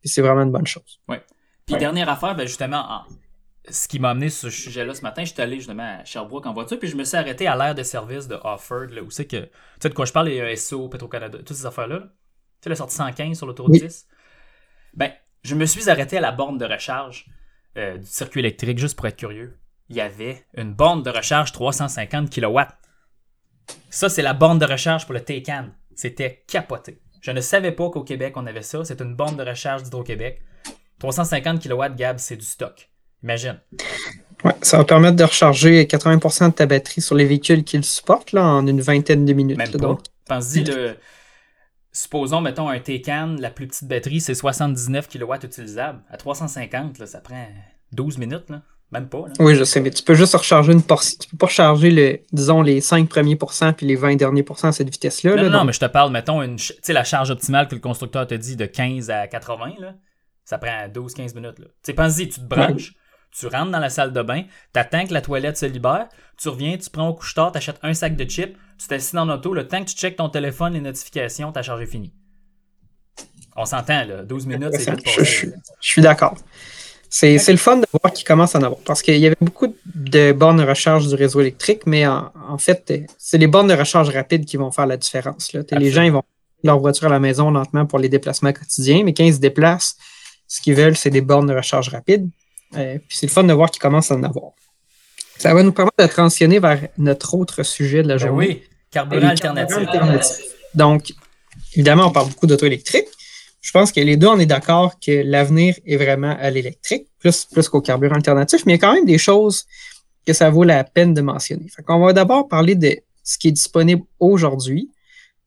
Puis 0.00 0.10
c'est 0.10 0.20
vraiment 0.20 0.42
une 0.42 0.52
bonne 0.52 0.66
chose. 0.66 1.00
Ouais. 1.08 1.20
Puis 1.66 1.76
dernière 1.76 2.08
affaire, 2.08 2.36
ben 2.36 2.46
justement, 2.46 2.84
en- 2.88 3.02
ce 3.68 3.88
qui 3.88 3.98
m'a 3.98 4.10
amené 4.10 4.28
sur 4.28 4.50
ce 4.50 4.56
sujet-là 4.56 4.94
ce 4.94 5.02
matin, 5.02 5.24
j'étais 5.24 5.42
allé 5.42 5.56
justement 5.56 5.98
à 6.00 6.04
Sherbrooke 6.04 6.46
en 6.46 6.52
voiture, 6.52 6.78
puis 6.78 6.88
je 6.88 6.96
me 6.96 7.04
suis 7.04 7.16
arrêté 7.16 7.46
à 7.46 7.56
l'aire 7.56 7.74
de 7.74 7.82
service 7.82 8.28
de 8.28 8.38
Offord, 8.42 8.88
là, 8.90 9.02
où 9.02 9.10
c'est 9.10 9.26
que. 9.26 9.36
Tu 9.36 9.50
sais 9.80 9.88
de 9.88 9.94
quoi 9.94 10.04
je 10.04 10.12
parle, 10.12 10.28
les 10.28 10.36
ESO, 10.36 10.88
Petro-Canada, 10.88 11.38
toutes 11.38 11.56
ces 11.56 11.66
affaires-là. 11.66 11.98
là. 11.98 12.06
Tu 12.06 12.10
sais, 12.62 12.70
la 12.70 12.76
sortie 12.76 12.96
115 12.96 13.36
sur 13.36 13.46
l'autoroute 13.46 13.72
Oui. 13.72 13.80
10. 13.80 14.06
Ben, 14.94 15.12
je 15.42 15.54
me 15.54 15.66
suis 15.66 15.88
arrêté 15.90 16.16
à 16.16 16.20
la 16.20 16.32
borne 16.32 16.58
de 16.58 16.64
recharge 16.64 17.26
euh, 17.76 17.98
du 17.98 18.06
circuit 18.06 18.40
électrique, 18.40 18.78
juste 18.78 18.96
pour 18.96 19.06
être 19.06 19.16
curieux. 19.16 19.58
Il 19.88 19.96
y 19.96 20.00
avait 20.00 20.44
une 20.56 20.74
borne 20.74 21.02
de 21.02 21.10
recharge 21.10 21.52
350 21.52 22.30
kW. 22.30 22.60
Ça, 23.90 24.08
c'est 24.08 24.22
la 24.22 24.32
borne 24.34 24.58
de 24.58 24.64
recharge 24.64 25.04
pour 25.04 25.14
le 25.14 25.20
Taycan. 25.20 25.68
C'était 25.94 26.44
capoté. 26.48 27.00
Je 27.20 27.30
ne 27.30 27.40
savais 27.40 27.72
pas 27.72 27.90
qu'au 27.90 28.02
Québec, 28.04 28.34
on 28.36 28.46
avait 28.46 28.62
ça. 28.62 28.84
C'est 28.84 29.00
une 29.00 29.14
borne 29.14 29.36
de 29.36 29.42
recharge 29.42 29.82
d'Hydro-Québec. 29.84 30.42
350 30.98 31.62
kW, 31.62 31.94
Gab, 31.96 32.18
c'est 32.18 32.36
du 32.36 32.44
stock. 32.44 32.88
Imagine. 33.26 33.58
Ouais, 34.44 34.52
ça 34.62 34.78
va 34.78 34.84
permettre 34.84 35.16
de 35.16 35.24
recharger 35.24 35.84
80% 35.84 36.50
de 36.50 36.52
ta 36.52 36.66
batterie 36.66 37.00
sur 37.00 37.16
les 37.16 37.24
véhicules 37.24 37.64
qui 37.64 37.76
le 37.76 37.82
supportent 37.82 38.30
là, 38.30 38.44
en 38.44 38.64
une 38.68 38.80
vingtaine 38.80 39.24
de 39.24 39.32
minutes. 39.32 39.58
Même 39.58 39.72
là, 39.72 39.78
donc. 39.78 40.00
Pense-y, 40.28 40.62
le... 40.62 40.94
supposons, 41.90 42.40
mettons, 42.40 42.68
un 42.68 42.78
Taycan, 42.78 43.34
la 43.40 43.50
plus 43.50 43.66
petite 43.66 43.88
batterie, 43.88 44.20
c'est 44.20 44.34
79 44.34 45.08
kW 45.08 45.34
utilisable. 45.42 46.02
À 46.08 46.16
350, 46.16 47.00
là, 47.00 47.06
ça 47.06 47.18
prend 47.18 47.48
12 47.92 48.18
minutes, 48.18 48.48
là. 48.48 48.62
Même 48.92 49.08
pas. 49.08 49.26
Là. 49.26 49.32
Oui, 49.40 49.56
je 49.56 49.64
sais, 49.64 49.80
mais 49.80 49.90
tu 49.90 50.04
peux 50.04 50.14
juste 50.14 50.36
recharger 50.36 50.72
une 50.72 50.82
portion. 50.82 51.18
Tu 51.20 51.28
peux 51.28 51.36
pas 51.36 51.46
recharger, 51.46 51.90
le, 51.90 52.20
disons, 52.32 52.62
les 52.62 52.80
5 52.80 53.08
premiers 53.08 53.34
pourcents 53.34 53.72
puis 53.72 53.86
les 53.86 53.96
20 53.96 54.14
derniers 54.14 54.44
pourcents 54.44 54.68
à 54.68 54.72
cette 54.72 54.88
vitesse-là. 54.88 55.30
Non, 55.30 55.36
là, 55.36 55.42
non, 55.48 55.58
donc- 55.58 55.66
mais 55.66 55.72
je 55.72 55.80
te 55.80 55.86
parle, 55.86 56.12
mettons, 56.12 56.40
une, 56.40 56.54
tu 56.54 56.72
sais, 56.80 56.92
la 56.92 57.02
charge 57.02 57.32
optimale 57.32 57.66
que 57.66 57.74
le 57.74 57.80
constructeur 57.80 58.24
te 58.28 58.34
dit 58.34 58.54
de 58.54 58.66
15 58.66 59.10
à 59.10 59.26
80, 59.26 59.74
là, 59.80 59.94
ça 60.44 60.58
prend 60.58 60.86
12-15 60.86 61.34
minutes. 61.34 61.56
Tu 61.56 61.64
sais, 61.82 61.92
pense-y, 61.94 62.28
tu 62.28 62.38
te 62.38 62.46
branches, 62.46 62.92
tu 63.38 63.46
rentres 63.46 63.70
dans 63.70 63.78
la 63.78 63.90
salle 63.90 64.12
de 64.12 64.22
bain, 64.22 64.44
t'attends 64.72 65.06
que 65.06 65.12
la 65.12 65.20
toilette 65.20 65.56
se 65.56 65.66
libère, 65.66 66.08
tu 66.38 66.48
reviens, 66.48 66.76
tu 66.78 66.88
prends 66.90 67.08
au 67.08 67.14
couche-tard, 67.14 67.52
t'achètes 67.52 67.78
un 67.82 67.92
sac 67.94 68.16
de 68.16 68.24
chips, 68.24 68.56
tu 68.78 68.86
t'assis 68.88 69.14
dans 69.14 69.24
l'auto, 69.24 69.52
le 69.54 69.66
temps 69.68 69.80
que 69.84 69.90
tu 69.90 69.96
checkes 69.96 70.16
ton 70.16 70.28
téléphone, 70.28 70.72
les 70.74 70.80
notifications, 70.80 71.52
ta 71.52 71.62
charge 71.62 71.82
est 71.82 71.86
finie. 71.86 72.12
On 73.56 73.64
s'entend, 73.64 74.04
là, 74.04 74.22
12 74.22 74.46
minutes, 74.46 74.74
c'est 74.78 74.90
vite 74.90 75.08
je, 75.08 75.24
je- 75.24 75.46
je 75.80 75.88
suis 75.88 76.02
d'accord. 76.02 76.34
C'est 77.08 77.38
le 77.48 77.56
fun 77.56 77.76
de 77.78 77.86
voir 78.02 78.12
qu'il 78.12 78.26
commence 78.26 78.54
à 78.54 78.58
en 78.58 78.62
avoir. 78.64 78.80
Parce 78.80 79.00
qu'il 79.00 79.16
y 79.16 79.26
avait 79.26 79.36
beaucoup 79.40 79.74
de 79.94 80.32
bornes 80.32 80.58
de 80.58 80.64
recharge 80.64 81.06
du 81.08 81.14
réseau 81.14 81.40
électrique, 81.40 81.82
mais 81.86 82.06
en, 82.06 82.30
en 82.48 82.58
fait, 82.58 82.92
c'est 83.16 83.38
les 83.38 83.46
bornes 83.46 83.68
de 83.68 83.74
recharge 83.74 84.10
rapides 84.10 84.44
qui 84.44 84.56
vont 84.58 84.70
faire 84.70 84.86
la 84.86 84.96
différence. 84.98 85.52
Là. 85.54 85.62
Les 85.72 85.90
gens 85.90 86.02
ils 86.02 86.12
vont 86.12 86.24
leur 86.64 86.78
voiture 86.78 87.06
à 87.06 87.10
la 87.10 87.20
maison 87.20 87.50
lentement 87.50 87.86
pour 87.86 87.98
les 87.98 88.08
déplacements 88.10 88.52
quotidiens, 88.52 89.02
mais 89.04 89.14
quand 89.14 89.24
ils 89.24 89.34
se 89.34 89.38
déplacent, 89.40 89.96
ce 90.48 90.60
qu'ils 90.60 90.74
veulent, 90.74 90.96
c'est 90.96 91.10
des 91.10 91.20
bornes 91.22 91.46
de 91.46 91.54
recharge 91.54 91.88
rapides. 91.88 92.28
Euh, 92.74 92.98
puis 92.98 93.16
c'est 93.16 93.26
le 93.26 93.32
fun 93.32 93.44
de 93.44 93.52
voir 93.52 93.70
qu'ils 93.70 93.80
commencent 93.80 94.10
à 94.10 94.16
en 94.16 94.22
avoir. 94.22 94.52
Ça 95.38 95.52
va 95.54 95.62
nous 95.62 95.72
permettre 95.72 95.96
de 95.98 96.06
transitionner 96.06 96.58
vers 96.58 96.88
notre 96.98 97.34
autre 97.34 97.62
sujet 97.62 98.02
de 98.02 98.08
la 98.08 98.16
Ben 98.16 98.26
journée. 98.26 98.46
oui, 98.48 98.62
carburant 98.90 99.28
alternatif. 99.28 100.42
Donc, 100.74 101.12
évidemment, 101.74 102.06
on 102.06 102.10
parle 102.10 102.28
beaucoup 102.28 102.46
d'auto 102.46 102.66
électrique. 102.66 103.06
Je 103.60 103.70
pense 103.72 103.92
que 103.92 104.00
les 104.00 104.16
deux, 104.16 104.28
on 104.28 104.38
est 104.38 104.46
d'accord 104.46 104.98
que 105.00 105.22
l'avenir 105.24 105.74
est 105.84 105.96
vraiment 105.96 106.36
à 106.38 106.50
l'électrique, 106.50 107.08
plus, 107.18 107.44
plus 107.44 107.68
qu'au 107.68 107.80
carburant 107.80 108.14
alternatif, 108.14 108.64
mais 108.64 108.72
il 108.72 108.76
y 108.76 108.78
a 108.78 108.86
quand 108.86 108.94
même 108.94 109.04
des 109.04 109.18
choses 109.18 109.66
que 110.26 110.32
ça 110.32 110.50
vaut 110.50 110.64
la 110.64 110.84
peine 110.84 111.14
de 111.14 111.20
mentionner. 111.20 111.68
Fait 111.68 111.82
qu'on 111.82 111.98
va 111.98 112.12
d'abord 112.12 112.48
parler 112.48 112.74
de 112.74 112.96
ce 113.22 113.38
qui 113.38 113.48
est 113.48 113.52
disponible 113.52 114.02
aujourd'hui, 114.20 114.90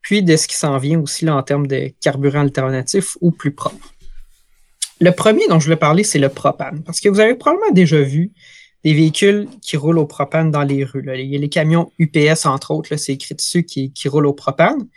puis 0.01 0.23
de 0.23 0.35
ce 0.35 0.47
qui 0.47 0.55
s'en 0.55 0.77
vient 0.77 0.99
aussi 0.99 1.25
là, 1.25 1.35
en 1.35 1.43
termes 1.43 1.67
de 1.67 1.91
carburant 2.01 2.41
alternatif 2.41 3.17
ou 3.21 3.31
plus 3.31 3.51
propre. 3.51 3.93
Le 4.99 5.11
premier 5.11 5.47
dont 5.47 5.59
je 5.59 5.65
voulais 5.65 5.75
parler, 5.77 6.03
c'est 6.03 6.19
le 6.19 6.29
propane, 6.29 6.83
parce 6.83 6.99
que 6.99 7.09
vous 7.09 7.19
avez 7.19 7.35
probablement 7.35 7.71
déjà 7.71 8.01
vu 8.01 8.31
des 8.83 8.93
véhicules 8.93 9.47
qui 9.61 9.75
roulent 9.77 9.97
au 9.99 10.05
propane 10.05 10.51
dans 10.51 10.63
les 10.63 10.83
rues. 10.83 11.01
là. 11.01 11.15
Il 11.15 11.27
y 11.29 11.35
a 11.35 11.39
les 11.39 11.49
camions 11.49 11.91
UPS, 11.99 12.45
entre 12.45 12.71
autres, 12.71 12.95
c'est 12.95 13.13
écrit 13.13 13.35
dessus, 13.35 13.63
qui, 13.63 13.91
qui 13.91 14.07
roulent 14.07 14.25
au 14.27 14.33
propane. 14.33 14.87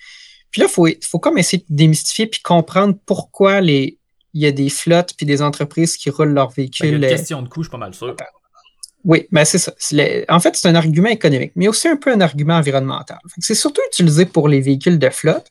Puis 0.50 0.60
là, 0.60 0.66
il 0.68 0.72
faut, 0.72 0.86
faut 1.02 1.18
comme 1.18 1.38
essayer 1.38 1.58
de 1.68 1.74
démystifier 1.74 2.26
puis 2.26 2.40
comprendre 2.42 2.94
pourquoi 3.06 3.60
les, 3.60 3.98
il 4.34 4.40
y 4.42 4.46
a 4.46 4.52
des 4.52 4.68
flottes 4.68 5.14
puis 5.16 5.26
des 5.26 5.40
entreprises 5.42 5.96
qui 5.96 6.10
roulent 6.10 6.32
leurs 6.34 6.48
Ben, 6.48 6.54
il 6.58 6.60
y 6.60 6.62
a 6.62 6.66
véhicules. 6.66 6.94
une 6.94 7.04
euh, 7.04 7.08
question 7.08 7.42
de 7.42 7.48
coût, 7.48 7.62
je 7.62 7.68
suis 7.68 7.72
pas 7.72 7.78
mal 7.78 7.94
sûr. 7.94 8.14
oui, 9.04 9.26
ben 9.32 9.44
c'est 9.44 9.58
ça. 9.58 9.72
Le- 9.92 10.24
En 10.28 10.38
fait, 10.40 10.54
c'est 10.56 10.68
un 10.68 10.74
argument 10.76 11.08
économique, 11.08 11.52
mais 11.56 11.66
aussi 11.68 11.88
un 11.88 11.96
peu 11.96 12.12
un 12.12 12.20
argument 12.20 12.54
environnemental. 12.54 13.18
C'est 13.38 13.54
surtout 13.56 13.80
utilisé 13.90 14.26
pour 14.26 14.48
les 14.48 14.60
véhicules 14.60 14.98
de 14.98 15.10
flotte, 15.10 15.46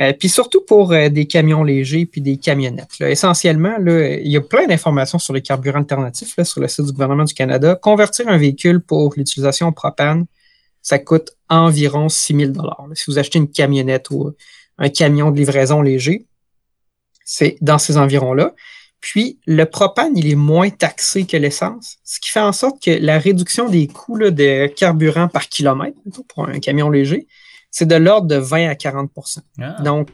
euh, 0.00 0.12
puis 0.18 0.28
surtout 0.28 0.62
pour 0.62 0.92
euh, 0.92 1.08
des 1.08 1.26
camions 1.26 1.62
légers 1.62 2.06
puis 2.06 2.20
des 2.20 2.36
camionnettes. 2.36 3.00
Essentiellement, 3.00 3.76
là, 3.78 4.16
il 4.16 4.30
y 4.30 4.36
a 4.36 4.40
plein 4.40 4.66
d'informations 4.66 5.18
sur 5.18 5.34
les 5.34 5.42
carburants 5.42 5.78
alternatifs 5.78 6.36
là, 6.36 6.44
sur 6.44 6.60
le 6.60 6.68
site 6.68 6.86
du 6.86 6.92
gouvernement 6.92 7.24
du 7.24 7.34
Canada. 7.34 7.74
Convertir 7.76 8.28
un 8.28 8.38
véhicule 8.38 8.80
pour 8.80 9.14
l'utilisation 9.16 9.70
propane, 9.72 10.26
ça 10.80 10.98
coûte 10.98 11.32
environ 11.48 12.08
6 12.08 12.36
000 12.36 12.52
là. 12.62 12.76
Si 12.94 13.04
vous 13.10 13.18
achetez 13.18 13.38
une 13.38 13.50
camionnette 13.50 14.10
ou 14.10 14.32
un 14.78 14.88
camion 14.88 15.30
de 15.30 15.36
livraison 15.36 15.82
léger, 15.82 16.26
c'est 17.24 17.56
dans 17.60 17.78
ces 17.78 17.96
environs-là. 17.98 18.54
Puis, 19.00 19.40
le 19.46 19.64
propane, 19.64 20.16
il 20.16 20.30
est 20.30 20.36
moins 20.36 20.70
taxé 20.70 21.26
que 21.26 21.36
l'essence, 21.36 21.98
ce 22.04 22.20
qui 22.20 22.30
fait 22.30 22.40
en 22.40 22.52
sorte 22.52 22.80
que 22.82 22.90
la 22.90 23.18
réduction 23.18 23.68
des 23.68 23.88
coûts 23.88 24.16
là, 24.16 24.30
de 24.30 24.68
carburant 24.68 25.28
par 25.28 25.48
kilomètre 25.48 25.98
pour 26.28 26.48
un 26.48 26.60
camion 26.60 26.88
léger, 26.88 27.26
c'est 27.72 27.86
de 27.86 27.96
l'ordre 27.96 28.28
de 28.28 28.36
20 28.36 28.68
à 28.68 28.74
40 28.76 29.10
Ah. 29.58 29.82
Donc, 29.82 30.10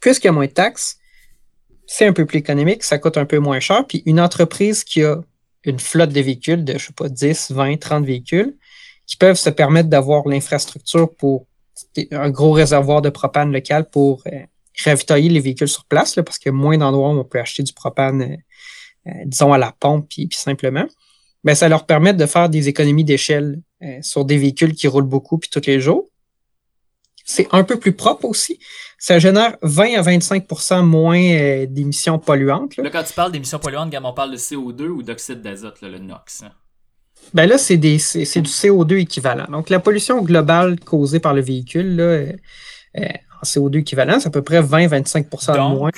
puisqu'il 0.00 0.26
y 0.26 0.28
a 0.28 0.32
moins 0.32 0.46
de 0.46 0.52
taxes, 0.52 0.98
c'est 1.86 2.06
un 2.06 2.12
peu 2.12 2.26
plus 2.26 2.38
économique, 2.38 2.82
ça 2.82 2.98
coûte 2.98 3.16
un 3.16 3.24
peu 3.24 3.38
moins 3.38 3.60
cher. 3.60 3.86
Puis, 3.86 4.02
une 4.04 4.20
entreprise 4.20 4.84
qui 4.84 5.02
a 5.02 5.22
une 5.64 5.78
flotte 5.78 6.10
de 6.10 6.20
véhicules 6.20 6.64
de, 6.64 6.76
je 6.76 6.86
sais 6.86 6.92
pas, 6.92 7.08
10, 7.08 7.52
20, 7.52 7.78
30 7.78 8.04
véhicules, 8.04 8.56
qui 9.06 9.16
peuvent 9.16 9.36
se 9.36 9.50
permettre 9.50 9.88
d'avoir 9.88 10.26
l'infrastructure 10.26 11.14
pour 11.14 11.46
un 12.10 12.30
gros 12.30 12.52
réservoir 12.52 13.00
de 13.00 13.10
propane 13.10 13.52
local 13.52 13.88
pour 13.90 14.22
euh, 14.26 14.40
ravitailler 14.84 15.28
les 15.28 15.40
véhicules 15.40 15.68
sur 15.68 15.84
place, 15.84 16.16
là, 16.16 16.22
parce 16.22 16.38
qu'il 16.38 16.50
y 16.50 16.54
a 16.54 16.56
moins 16.56 16.78
d'endroits 16.78 17.10
où 17.10 17.18
on 17.18 17.24
peut 17.24 17.40
acheter 17.40 17.62
du 17.62 17.72
propane, 17.72 18.22
euh, 18.22 18.36
euh, 19.08 19.12
disons, 19.26 19.52
à 19.52 19.58
la 19.58 19.72
pompe, 19.78 20.08
puis, 20.08 20.26
puis 20.26 20.38
simplement. 20.38 20.86
Ben, 21.44 21.54
ça 21.54 21.68
leur 21.68 21.86
permet 21.86 22.14
de 22.14 22.26
faire 22.26 22.48
des 22.48 22.68
économies 22.68 23.04
d'échelle 23.04 23.60
sur 24.00 24.24
des 24.24 24.38
véhicules 24.38 24.72
qui 24.72 24.88
roulent 24.88 25.04
beaucoup, 25.04 25.36
puis 25.36 25.50
tous 25.50 25.66
les 25.66 25.78
jours. 25.78 26.08
C'est 27.24 27.48
un 27.52 27.64
peu 27.64 27.78
plus 27.78 27.92
propre 27.92 28.26
aussi. 28.26 28.58
Ça 28.98 29.18
génère 29.18 29.56
20 29.62 29.98
à 29.98 30.02
25% 30.02 30.84
moins 30.84 31.18
euh, 31.18 31.66
d'émissions 31.66 32.18
polluantes. 32.18 32.76
là. 32.76 32.84
Là, 32.84 32.90
quand 32.90 33.02
tu 33.02 33.14
parles 33.14 33.32
d'émissions 33.32 33.58
polluantes, 33.58 33.94
on 34.02 34.12
parle 34.12 34.32
de 34.32 34.36
CO2 34.36 34.88
ou 34.88 35.02
d'oxyde 35.02 35.40
d'azote, 35.40 35.80
le 35.80 35.98
NOx. 35.98 36.42
hein? 36.42 36.52
Ben 37.32 37.48
là, 37.48 37.56
c'est 37.56 37.78
des 37.78 37.98
c'est 37.98 38.24
c'est 38.26 38.42
du 38.42 38.50
CO2 38.50 38.98
équivalent. 38.98 39.46
Donc, 39.50 39.70
la 39.70 39.80
pollution 39.80 40.20
globale 40.22 40.78
causée 40.80 41.20
par 41.20 41.32
le 41.32 41.40
véhicule, 41.40 41.96
là, 41.96 42.02
euh, 42.02 42.32
euh, 42.98 43.08
CO2 43.42 43.78
équivalent, 43.78 44.20
c'est 44.20 44.28
à 44.28 44.30
peu 44.30 44.42
près 44.42 44.60
20-25 44.60 45.52
de 45.52 45.56
Donc, 45.56 45.78
moins. 45.78 45.90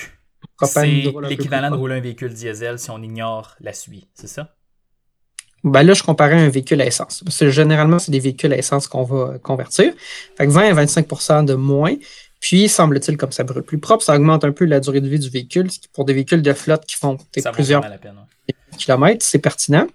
c'est 0.62 0.86
l'équivalent 1.28 1.70
de 1.70 1.76
rouler 1.76 1.96
un 1.96 2.00
véhicule 2.00 2.32
diesel 2.32 2.78
si 2.78 2.90
on 2.90 3.02
ignore 3.02 3.56
la 3.60 3.72
suie, 3.72 4.08
c'est 4.14 4.28
ça? 4.28 4.55
Ben 5.66 5.82
là, 5.82 5.94
je 5.94 6.02
comparais 6.04 6.36
un 6.36 6.48
véhicule 6.48 6.80
à 6.80 6.86
essence. 6.86 7.22
Parce 7.24 7.38
que 7.38 7.50
généralement, 7.50 7.98
c'est 7.98 8.12
des 8.12 8.20
véhicules 8.20 8.52
à 8.52 8.56
essence 8.56 8.86
qu'on 8.86 9.02
va 9.02 9.38
convertir. 9.42 9.92
Fait 10.38 10.46
que 10.46 10.52
20 10.52 10.76
à 10.76 10.84
25% 10.84 11.44
de 11.44 11.54
moins. 11.54 11.94
Puis, 12.38 12.68
semble-t-il, 12.68 13.16
comme 13.16 13.32
ça 13.32 13.42
brûle 13.42 13.64
plus 13.64 13.78
propre, 13.78 14.04
ça 14.04 14.14
augmente 14.14 14.44
un 14.44 14.52
peu 14.52 14.64
la 14.64 14.78
durée 14.78 15.00
de 15.00 15.08
vie 15.08 15.18
du 15.18 15.28
véhicule. 15.28 15.68
Pour 15.92 16.04
des 16.04 16.14
véhicules 16.14 16.40
de 16.40 16.52
flotte 16.52 16.86
qui 16.86 16.94
font 16.94 17.18
plusieurs 17.52 17.80
vraiment 17.80 17.94
la 17.94 17.98
peine. 17.98 18.14
ouais. 18.48 18.54
kilomètres, 18.78 19.26
c'est 19.26 19.40
pertinent. 19.40 19.88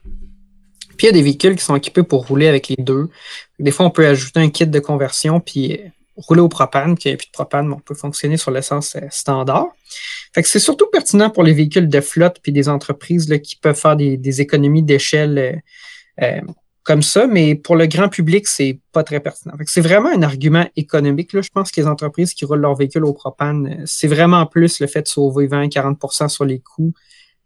Puis, 0.97 1.03
il 1.03 1.05
y 1.05 1.09
a 1.09 1.13
des 1.13 1.21
véhicules 1.21 1.55
qui 1.55 1.63
sont 1.63 1.77
équipés 1.77 2.03
pour 2.03 2.27
rouler 2.27 2.49
avec 2.49 2.67
les 2.67 2.75
deux. 2.77 3.07
Des 3.57 3.71
fois, 3.71 3.85
on 3.85 3.91
peut 3.91 4.05
ajouter 4.05 4.41
un 4.41 4.49
kit 4.49 4.67
de 4.67 4.79
conversion 4.79 5.39
puis 5.39 5.73
euh, 5.73 5.87
rouler 6.15 6.41
au 6.41 6.49
propane. 6.49 6.95
Puis, 6.95 7.05
il 7.05 7.11
n'y 7.11 7.13
a 7.15 7.17
plus 7.17 7.27
de 7.27 7.31
propane, 7.31 7.67
mais 7.67 7.75
on 7.75 7.79
peut 7.79 7.95
fonctionner 7.95 8.37
sur 8.37 8.51
l'essence 8.51 8.95
euh, 8.95 9.07
standard. 9.09 9.67
Fait 10.33 10.41
que 10.41 10.47
c'est 10.47 10.59
surtout 10.59 10.87
pertinent 10.91 11.29
pour 11.29 11.43
les 11.43 11.53
véhicules 11.53 11.89
de 11.89 12.01
flotte 12.01 12.37
puis 12.41 12.51
des 12.51 12.69
entreprises 12.69 13.29
là, 13.29 13.39
qui 13.39 13.55
peuvent 13.55 13.79
faire 13.79 13.95
des, 13.95 14.17
des 14.17 14.41
économies 14.41 14.83
d'échelle 14.83 15.37
euh, 15.37 15.53
euh, 16.21 16.41
comme 16.83 17.03
ça, 17.03 17.27
mais 17.27 17.55
pour 17.55 17.75
le 17.75 17.85
grand 17.85 18.09
public, 18.09 18.47
c'est 18.47 18.79
pas 18.91 19.03
très 19.03 19.19
pertinent. 19.19 19.55
Fait 19.57 19.65
que 19.65 19.71
c'est 19.71 19.81
vraiment 19.81 20.09
un 20.09 20.23
argument 20.23 20.67
économique. 20.75 21.33
Là. 21.33 21.41
Je 21.41 21.49
pense 21.49 21.71
que 21.71 21.79
les 21.79 21.87
entreprises 21.87 22.33
qui 22.33 22.43
roulent 22.43 22.61
leurs 22.61 22.75
véhicules 22.75 23.05
au 23.05 23.13
propane, 23.13 23.67
euh, 23.67 23.83
c'est 23.85 24.07
vraiment 24.07 24.45
plus 24.45 24.79
le 24.79 24.87
fait 24.87 25.03
de 25.03 25.07
sauver 25.07 25.47
20-40% 25.47 26.27
sur 26.27 26.45
les 26.45 26.59
coûts 26.59 26.93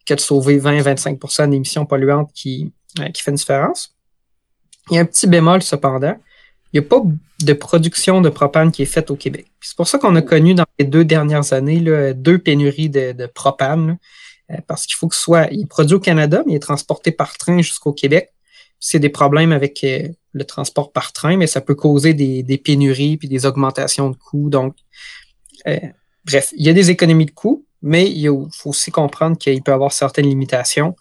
que 0.06 0.14
de 0.14 0.20
sauver 0.20 0.60
20-25% 0.60 1.50
d'émissions 1.50 1.86
polluantes 1.86 2.32
qui, 2.34 2.72
euh, 3.00 3.10
qui 3.10 3.24
fait 3.24 3.32
une 3.32 3.38
différence. 3.38 3.96
Il 4.90 4.96
y 4.96 4.98
a 5.00 5.02
un 5.02 5.06
petit 5.06 5.28
bémol 5.28 5.62
cependant. 5.64 6.16
Il 6.74 6.80
n'y 6.80 6.86
a 6.86 6.90
pas 6.90 7.02
de 7.42 7.54
production 7.54 8.22
de 8.22 8.30
propane 8.30 8.72
qui 8.72 8.82
est 8.82 8.88
faite 8.88 9.12
au 9.12 9.16
Québec. 9.16 9.48
C'est 9.62 9.76
pour 9.76 9.88
ça 9.88 9.98
qu'on 9.98 10.16
a 10.16 10.22
connu 10.22 10.54
dans 10.54 10.66
les 10.80 10.86
deux 10.86 11.06
dernières 11.06 11.54
années 11.54 11.80
là, 11.80 12.14
deux 12.14 12.38
pénuries 12.38 12.90
de, 12.90 13.26
propane. 13.28 13.88
là. 13.88 13.96
Euh, 14.52 14.58
parce 14.68 14.86
qu'il 14.86 14.96
faut 14.96 15.08
que 15.08 15.16
ce 15.16 15.22
soit. 15.22 15.48
Il 15.52 15.62
est 15.62 15.66
produit 15.68 15.96
au 15.96 16.00
Canada, 16.00 16.44
mais 16.46 16.54
il 16.54 16.56
est 16.56 16.60
transporté 16.60 17.12
par 17.12 17.36
train 17.38 17.62
jusqu'au 17.62 17.94
Québec. 17.94 18.32
C'est 18.80 19.00
des 19.00 19.10
problèmes 19.10 19.52
avec 19.52 19.84
euh, 19.84 20.08
le 20.34 20.44
transport 20.44 20.92
par 20.92 21.14
train, 21.14 21.38
mais 21.38 21.48
ça 21.48 21.62
peut 21.62 21.74
causer 21.74 22.14
des, 22.14 22.62
pénuries 22.64 23.18
puis 23.18 23.28
des 23.28 23.46
augmentations 23.46 24.10
de 24.10 24.16
coûts. 24.16 24.50
Donc, 24.50 24.76
euh, 25.68 25.80
bref, 26.26 26.54
il 26.58 26.66
y 26.66 26.70
a 26.70 26.74
des 26.74 26.92
économies 26.92 27.26
de 27.26 27.32
coûts, 27.32 27.66
mais 27.82 28.12
il 28.12 28.30
faut 28.52 28.70
aussi 28.70 28.92
comprendre 28.92 29.38
qu'il 29.38 29.64
peut 29.64 29.72
y 29.72 29.74
avoir 29.74 29.94
certaines 29.94 30.28
limitations 30.28 30.96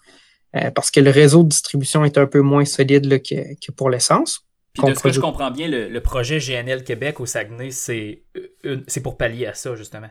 euh, 0.55 0.71
parce 0.71 0.89
que 0.89 0.99
le 0.99 1.09
réseau 1.09 1.43
de 1.43 1.49
distribution 1.49 2.05
est 2.05 2.17
un 2.17 2.27
peu 2.27 2.41
moins 2.41 2.65
solide 2.65 3.05
là, 3.05 3.19
que 3.19 3.71
pour 3.75 3.89
l'essence. 3.89 4.44
Puis 4.75 4.87
de 4.87 4.93
ce 4.93 5.01
que 5.01 5.11
je 5.11 5.19
comprends 5.19 5.51
bien, 5.51 5.67
le, 5.67 5.87
le 5.87 6.01
projet 6.01 6.39
GNL 6.39 6.83
Québec 6.83 7.19
au 7.19 7.25
Saguenay, 7.25 7.71
c'est 7.71 8.23
euh, 8.65 8.81
c'est 8.87 9.01
pour 9.01 9.17
pallier 9.17 9.47
à 9.47 9.53
ça, 9.53 9.75
justement. 9.75 10.09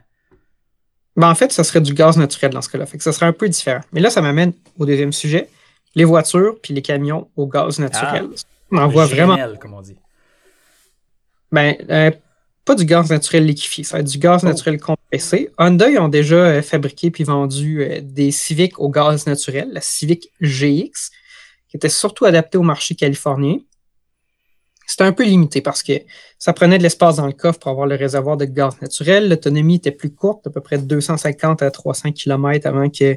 Ben, 1.17 1.31
en 1.31 1.35
fait, 1.35 1.53
ça 1.53 1.63
serait 1.63 1.81
du 1.81 1.95
gaz 1.95 2.17
naturel 2.17 2.53
dans 2.53 2.63
ce 2.63 2.69
cas-là. 2.71 2.87
Fait 2.87 2.99
que 2.99 3.05
ça 3.05 3.13
serait 3.13 3.27
un 3.27 3.33
peu 3.33 3.49
différent. 3.49 3.83
Mais 3.93 4.01
là, 4.01 4.11
ça 4.11 4.21
m'amène 4.21 4.53
au 4.79 4.87
deuxième 4.87 5.13
sujet. 5.13 5.49
Les 5.95 6.05
voitures 6.05 6.57
puis 6.61 6.75
les 6.75 6.83
camions 6.83 7.29
au 7.37 7.47
gaz 7.47 7.79
naturel. 7.79 8.29
On 8.73 8.79
en 8.79 8.89
voit 8.89 9.07
vraiment. 9.07 9.37
Comme 9.61 9.75
on 9.75 9.83
dit. 9.83 9.97
Ben, 11.53 11.77
euh, 11.89 12.11
pas 12.65 12.75
du 12.75 12.85
gaz 12.85 13.11
naturel 13.11 13.47
liquéfié, 13.47 13.85
ça 13.85 13.97
va 13.97 14.01
être 14.01 14.09
du 14.09 14.19
gaz 14.19 14.43
Oh. 14.43 14.49
naturel 14.49 14.81
compressé. 14.81 15.51
Honda, 15.59 15.89
ils 15.89 15.99
ont 15.99 16.09
déjà 16.09 16.37
euh, 16.37 16.63
fabriqué 16.63 17.11
puis 17.11 17.23
vendu 17.23 17.83
euh, 17.83 18.01
des 18.03 18.31
Civic 18.31 18.81
au 18.81 18.89
gaz 18.89 19.27
naturel, 19.27 19.69
la 19.73 19.81
Civic 19.81 20.33
GX, 20.41 21.11
qui 21.69 21.77
était 21.77 21.89
surtout 21.91 22.25
adaptée 22.25 22.59
au 22.59 22.63
marché 22.63 22.95
californien. 22.95 23.59
C'était 24.87 25.05
un 25.05 25.13
peu 25.13 25.25
limité 25.25 25.61
parce 25.61 25.83
que 25.83 25.93
ça 26.39 26.53
prenait 26.53 26.79
de 26.79 26.83
l'espace 26.83 27.17
dans 27.17 27.27
le 27.27 27.33
coffre 27.33 27.59
pour 27.59 27.71
avoir 27.71 27.87
le 27.87 27.95
réservoir 27.95 28.37
de 28.37 28.45
gaz 28.45 28.75
naturel. 28.83 29.29
L'autonomie 29.29 29.77
était 29.77 29.93
plus 29.93 30.13
courte, 30.13 30.47
à 30.47 30.51
peu 30.51 30.61
près 30.61 30.79
de 30.79 30.85
250 30.85 31.63
à 31.63 31.71
300 31.71 32.13
km 32.13 32.67
avant 32.67 32.91
que 32.91 33.17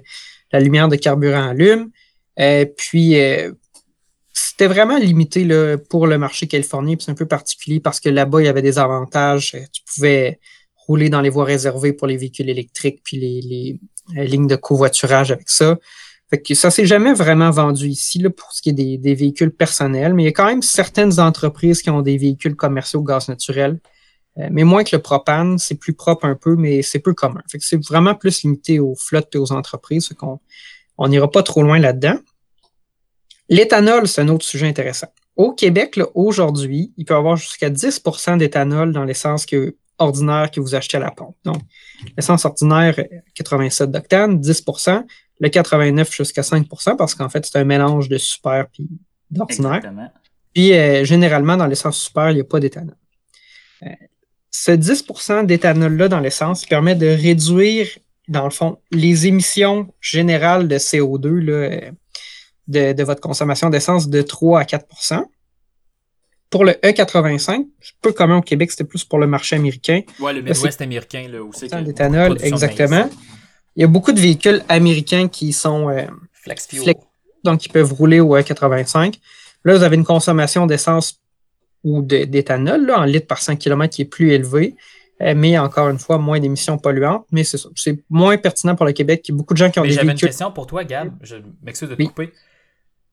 la 0.51 0.59
lumière 0.59 0.87
de 0.87 0.95
carburant 0.95 1.49
allume. 1.49 1.91
Euh, 2.39 2.65
puis, 2.77 3.19
euh, 3.19 3.51
c'était 4.33 4.67
vraiment 4.67 4.97
limité 4.97 5.47
pour 5.89 6.07
le 6.07 6.17
marché 6.17 6.47
californien. 6.47 6.95
puis 6.95 7.05
C'est 7.05 7.11
un 7.11 7.15
peu 7.15 7.25
particulier 7.25 7.79
parce 7.79 7.99
que 7.99 8.09
là-bas, 8.09 8.41
il 8.41 8.45
y 8.45 8.47
avait 8.47 8.61
des 8.61 8.79
avantages. 8.79 9.53
Euh, 9.55 9.61
Tu 9.71 9.81
pouvais 9.83 10.39
rouler 10.75 11.09
dans 11.09 11.21
les 11.21 11.29
voies 11.29 11.45
réservées 11.45 11.93
pour 11.93 12.07
les 12.07 12.17
véhicules 12.17 12.49
électriques 12.49 13.01
puis 13.03 13.17
les, 13.17 13.41
les, 13.41 13.79
euh, 14.17 14.23
lignes 14.23 14.47
de 14.47 14.55
covoiturage 14.55 15.31
avec 15.31 15.49
ça. 15.49 15.77
Fait 16.29 16.41
que 16.41 16.53
ça 16.53 16.71
s'est 16.71 16.85
jamais 16.85 17.13
vraiment 17.13 17.51
vendu 17.51 17.87
ici 17.87 18.19
là, 18.19 18.29
pour 18.29 18.51
ce 18.51 18.61
qui 18.61 18.69
est 18.69 18.73
des, 18.73 19.15
véhicules 19.15 19.51
personnels, 19.51 20.13
mais 20.13 20.23
il 20.23 20.25
y 20.25 20.29
a 20.29 20.33
quand 20.33 20.45
même 20.45 20.61
certaines 20.61 21.19
entreprises 21.19 21.81
qui 21.81 21.89
ont 21.89 22.01
des 22.01 22.17
véhicules 22.17 22.55
commerciaux 22.55 22.99
au 22.99 23.03
gaz 23.03 23.29
naturel. 23.29 23.79
Euh, 24.37 24.49
mais 24.51 24.63
moins 24.63 24.83
que 24.83 24.95
le 24.95 25.01
propane, 25.01 25.57
c'est 25.57 25.75
plus 25.75 25.93
propre 25.93 26.25
un 26.25 26.35
peu, 26.35 26.55
mais 26.55 26.81
c'est 26.81 26.99
peu 26.99 27.13
commun. 27.13 27.41
Fait 27.49 27.57
que 27.57 27.65
c'est 27.65 27.83
vraiment 27.83 28.13
plus 28.13 28.43
limité 28.43 28.79
aux 28.79 28.95
flottes 28.95 29.33
et 29.35 29.37
aux 29.37 29.51
entreprises. 29.51 30.09
Qu'on 30.09 30.39
on 30.97 31.07
n'ira 31.07 31.31
pas 31.31 31.43
trop 31.43 31.63
loin 31.63 31.79
là-dedans. 31.79 32.19
L'éthanol, 33.49 34.07
c'est 34.07 34.21
un 34.21 34.27
autre 34.27 34.45
sujet 34.45 34.67
intéressant. 34.67 35.07
Au 35.37 35.53
Québec, 35.53 35.99
aujourd'hui, 36.13 36.91
il 36.97 37.05
peut 37.05 37.13
y 37.13 37.17
avoir 37.17 37.37
jusqu'à 37.37 37.69
10% 37.69 38.37
d'éthanol 38.37 38.91
dans 38.91 39.05
l'essence 39.05 39.45
que, 39.45 39.75
ordinaire 39.97 40.51
que 40.51 40.59
vous 40.59 40.75
achetez 40.75 40.97
à 40.97 40.99
la 40.99 41.11
pompe. 41.11 41.35
Donc, 41.45 41.61
l'essence 42.17 42.43
ordinaire, 42.43 42.95
euh, 42.99 43.03
87 43.35 43.89
d'octane, 43.89 44.39
10 44.39 44.63
le 45.39 45.49
89 45.49 46.15
jusqu'à 46.15 46.41
5% 46.41 46.95
parce 46.95 47.15
qu'en 47.15 47.29
fait, 47.29 47.45
c'est 47.45 47.57
un 47.57 47.63
mélange 47.63 48.09
de 48.09 48.17
super 48.17 48.67
puis 48.71 48.87
d'ordinaire. 49.29 49.81
Puis, 50.53 50.73
euh, 50.73 51.03
généralement, 51.03 51.57
dans 51.57 51.67
l'essence 51.67 51.99
super, 51.99 52.31
il 52.31 52.35
n'y 52.35 52.41
a 52.41 52.45
pas 52.45 52.59
d'éthanol. 52.59 52.95
Euh, 53.83 53.89
ce 54.49 54.71
10% 54.71 55.45
d'éthanol-là 55.45 56.07
dans 56.07 56.19
l'essence 56.19 56.65
permet 56.65 56.95
de 56.95 57.07
réduire, 57.07 57.87
dans 58.27 58.45
le 58.45 58.49
fond, 58.49 58.79
les 58.91 59.27
émissions 59.27 59.93
générales 60.01 60.67
de 60.67 60.77
CO2 60.77 61.29
là, 61.29 61.53
euh, 61.53 61.91
de, 62.67 62.93
de 62.93 63.03
votre 63.03 63.21
consommation 63.21 63.69
d'essence 63.69 64.09
de 64.09 64.21
3 64.21 64.61
à 64.61 64.63
4% 64.63 65.23
Pour 66.49 66.65
le 66.65 66.71
E85, 66.71 67.67
c'est 67.79 67.93
peu 68.01 68.11
commun 68.11 68.37
au 68.37 68.41
Québec, 68.41 68.71
c'était 68.71 68.83
plus 68.83 69.05
pour 69.05 69.19
le 69.19 69.27
marché 69.27 69.55
américain. 69.55 70.01
Ouais, 70.19 70.33
le 70.33 70.41
Midwest 70.41 70.81
américain, 70.81 71.27
là, 71.29 71.43
où 71.43 71.51
c'est 71.53 71.71
d'éthanol, 71.83 72.37
exactement. 72.41 73.07
Il 73.77 73.81
y 73.81 73.83
a 73.83 73.87
beaucoup 73.87 74.11
de 74.11 74.19
véhicules 74.19 74.61
américains 74.69 75.27
qui 75.29 75.53
sont 75.53 75.89
euh, 75.89 76.01
Flex 76.33 76.67
fuel. 76.67 76.83
Flex- 76.83 77.05
donc 77.43 77.59
qui 77.61 77.69
peuvent 77.69 77.93
rouler 77.93 78.19
au 78.19 78.35
E85. 78.35 79.19
Là, 79.63 79.77
vous 79.77 79.83
avez 79.83 79.95
une 79.95 80.03
consommation 80.03 80.65
d'essence 80.65 81.21
ou 81.83 82.01
de- 82.01 82.25
d'éthanol 82.25 82.85
là, 82.85 82.99
en 82.99 83.03
litres 83.05 83.27
par 83.27 83.37
100 83.39 83.55
km 83.57 83.95
qui 83.95 84.01
est 84.01 84.05
plus 84.05 84.31
élevée, 84.31 84.75
euh, 85.21 85.33
mais 85.37 85.57
encore 85.59 85.89
une 85.89 85.99
fois, 85.99 86.17
moins 86.17 86.39
d'émissions 86.39 86.77
polluantes. 86.77 87.25
Mais 87.31 87.43
c'est 87.43 88.03
moins 88.09 88.37
pertinent 88.37 88.75
pour 88.75 88.85
le 88.85 88.91
Québec. 88.93 89.21
Il 89.27 89.31
y 89.31 89.35
a 89.35 89.37
beaucoup 89.37 89.53
de 89.53 89.59
gens 89.59 89.69
qui 89.69 89.79
ont 89.79 89.83
Mais 89.83 89.89
des 89.89 89.93
j'avais 89.95 90.05
une 90.05 90.09
véhicules. 90.11 90.29
question 90.29 90.51
pour 90.51 90.65
toi, 90.67 90.83
Gab. 90.83 91.13
Je 91.21 91.35
m'excuse 91.63 91.87
de 91.89 91.95
te 91.95 92.01
Oui. 92.01 92.07
couper. 92.07 92.33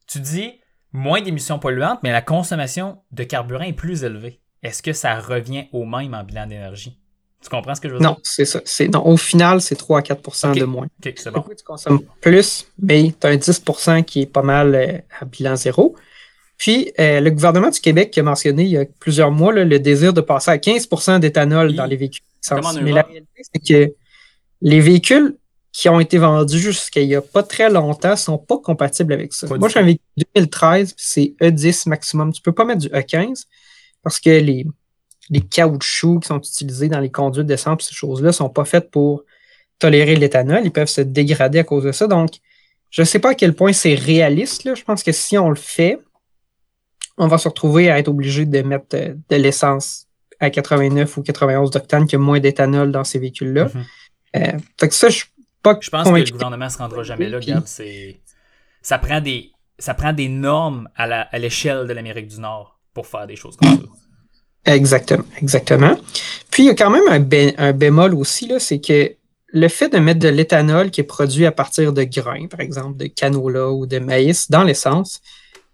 Tu 0.06 0.18
dis 0.20 0.52
moins 0.92 1.20
d'émissions 1.20 1.58
polluantes, 1.58 2.00
mais 2.02 2.10
la 2.12 2.22
consommation 2.22 2.98
de 3.12 3.24
carburant 3.24 3.64
est 3.64 3.72
plus 3.74 4.02
élevée. 4.04 4.40
Est-ce 4.62 4.82
que 4.82 4.92
ça 4.94 5.18
revient 5.20 5.66
au 5.72 5.84
même 5.84 6.14
en 6.14 6.24
bilan 6.24 6.46
d'énergie? 6.46 6.98
Tu 7.44 7.50
comprends 7.50 7.74
ce 7.74 7.80
que 7.80 7.88
je 7.88 7.94
veux 7.94 8.00
Non, 8.00 8.12
dire? 8.12 8.20
c'est 8.24 8.44
ça. 8.46 8.60
C'est, 8.64 8.88
non, 8.88 9.06
au 9.06 9.16
final, 9.16 9.60
c'est 9.60 9.76
3 9.76 9.98
à 9.98 10.02
4 10.02 10.48
Ok. 10.50 10.58
de 10.58 10.64
moins. 10.64 10.86
Ok, 11.04 11.12
c'est 11.16 11.30
bon. 11.30 11.44
Tu 11.56 11.62
consommes 11.64 12.00
plus, 12.20 12.66
mais 12.80 13.12
tu 13.20 13.26
as 13.26 13.30
un 13.30 13.36
10% 13.36 14.02
qui 14.04 14.22
est 14.22 14.26
pas 14.26 14.42
mal 14.42 14.74
euh, 14.74 14.98
à 15.20 15.24
bilan 15.26 15.54
zéro. 15.54 15.94
Puis, 16.56 16.92
euh, 16.98 17.20
le 17.20 17.30
gouvernement 17.30 17.68
du 17.70 17.80
Québec 17.80 18.10
qui 18.10 18.20
a 18.20 18.22
mentionné 18.22 18.62
il 18.62 18.70
y 18.70 18.76
a 18.78 18.84
plusieurs 18.98 19.30
mois 19.30 19.52
là, 19.52 19.64
le 19.64 19.78
désir 19.78 20.12
de 20.14 20.20
passer 20.20 20.50
à 20.52 20.56
15% 20.56 21.18
d'éthanol 21.20 21.68
Oui. 21.68 21.74
dans 21.74 21.84
les 21.86 21.96
véhicules. 21.96 22.24
Essence. 22.42 22.78
Mais 22.80 22.92
la 22.92 23.02
réalité, 23.02 23.42
c'est 23.52 23.58
que 23.88 23.92
les 24.62 24.80
véhicules 24.80 25.36
qui 25.72 25.88
ont 25.88 25.98
été 25.98 26.18
vendus 26.18 26.58
jusqu'à 26.58 27.00
il 27.00 27.08
n'y 27.08 27.14
a 27.16 27.20
pas 27.20 27.42
très 27.42 27.68
longtemps 27.68 28.12
ne 28.12 28.16
sont 28.16 28.38
pas 28.38 28.58
compatibles 28.58 29.12
avec 29.12 29.32
ça. 29.34 29.48
Pas 29.48 29.58
Moi, 29.58 29.68
j'ai 29.68 29.80
un 29.80 29.84
véhicule 29.84 30.04
2013, 30.36 30.92
puis 30.92 31.04
c'est 31.06 31.34
E10 31.40 31.88
maximum. 31.88 32.32
Tu 32.32 32.40
peux 32.40 32.52
pas 32.52 32.64
mettre 32.64 32.80
du 32.80 32.88
E15 32.88 33.44
parce 34.02 34.20
que 34.20 34.30
les, 34.30 34.64
les 35.30 35.40
caoutchoucs 35.40 36.22
qui 36.22 36.28
sont 36.28 36.38
utilisés 36.38 36.88
dans 36.88 37.00
les 37.00 37.10
conduites 37.10 37.46
d'essence, 37.46 37.88
ces 37.88 37.94
choses-là, 37.94 38.32
sont 38.32 38.48
pas 38.48 38.64
faites 38.64 38.90
pour 38.90 39.24
tolérer 39.78 40.16
l'éthanol. 40.16 40.62
Ils 40.64 40.72
peuvent 40.72 40.88
se 40.88 41.00
dégrader 41.00 41.58
à 41.58 41.64
cause 41.64 41.84
de 41.84 41.92
ça. 41.92 42.06
Donc, 42.06 42.36
je 42.90 43.02
ne 43.02 43.06
sais 43.06 43.18
pas 43.18 43.30
à 43.30 43.34
quel 43.34 43.54
point 43.54 43.72
c'est 43.72 43.94
réaliste. 43.94 44.64
Là. 44.64 44.74
Je 44.74 44.84
pense 44.84 45.02
que 45.02 45.12
si 45.12 45.36
on 45.38 45.48
le 45.48 45.56
fait, 45.56 45.98
on 47.18 47.26
va 47.26 47.38
se 47.38 47.48
retrouver 47.48 47.90
à 47.90 47.98
être 47.98 48.08
obligé 48.08 48.44
de 48.44 48.62
mettre 48.62 48.94
euh, 48.94 49.14
de 49.28 49.36
l'essence 49.36 50.06
à 50.40 50.50
89 50.50 51.16
ou 51.16 51.22
91 51.22 51.70
d'octane 51.70 52.06
qui 52.06 52.16
a 52.16 52.18
moins 52.18 52.40
d'éthanol 52.40 52.92
dans 52.92 53.04
ces 53.04 53.18
véhicules-là. 53.18 53.68
Euh, 54.36 54.52
fait 54.78 54.88
que 54.88 54.94
ça, 54.94 55.08
je 55.08 55.24
pas 55.62 55.78
Je 55.80 55.88
pense 55.88 56.02
que 56.02 56.08
convaincu. 56.08 56.26
le 56.26 56.32
gouvernement 56.32 56.68
se 56.68 56.78
rendra 56.78 57.02
jamais 57.02 57.28
là, 57.28 57.40
Gab. 57.40 57.64
Ça, 58.82 58.98
prend 58.98 59.20
des... 59.20 59.50
ça 59.78 59.94
prend 59.94 60.12
des 60.12 60.28
normes 60.28 60.88
à 60.94 61.38
l'échelle 61.38 61.86
de 61.86 61.92
l'Amérique 61.92 62.28
du 62.28 62.38
Nord 62.38 62.78
pour 62.92 63.06
faire 63.06 63.26
des 63.26 63.36
choses 63.36 63.56
comme 63.56 63.68
ça. 63.78 64.03
Exactement, 64.66 65.24
exactement. 65.40 65.96
Puis 66.50 66.64
il 66.64 66.66
y 66.66 66.70
a 66.70 66.74
quand 66.74 66.90
même 66.90 67.02
un, 67.08 67.50
un 67.58 67.72
bémol 67.72 68.14
aussi, 68.14 68.50
c'est 68.58 68.80
que 68.80 69.14
le 69.48 69.68
fait 69.68 69.88
de 69.88 69.98
mettre 69.98 70.20
de 70.20 70.28
l'éthanol 70.28 70.90
qui 70.90 71.00
est 71.00 71.04
produit 71.04 71.46
à 71.46 71.52
partir 71.52 71.92
de 71.92 72.02
grains, 72.02 72.48
par 72.48 72.60
exemple 72.60 72.96
de 72.96 73.06
canola 73.06 73.70
ou 73.70 73.86
de 73.86 73.98
maïs, 73.98 74.50
dans 74.50 74.64
l'essence, 74.64 75.20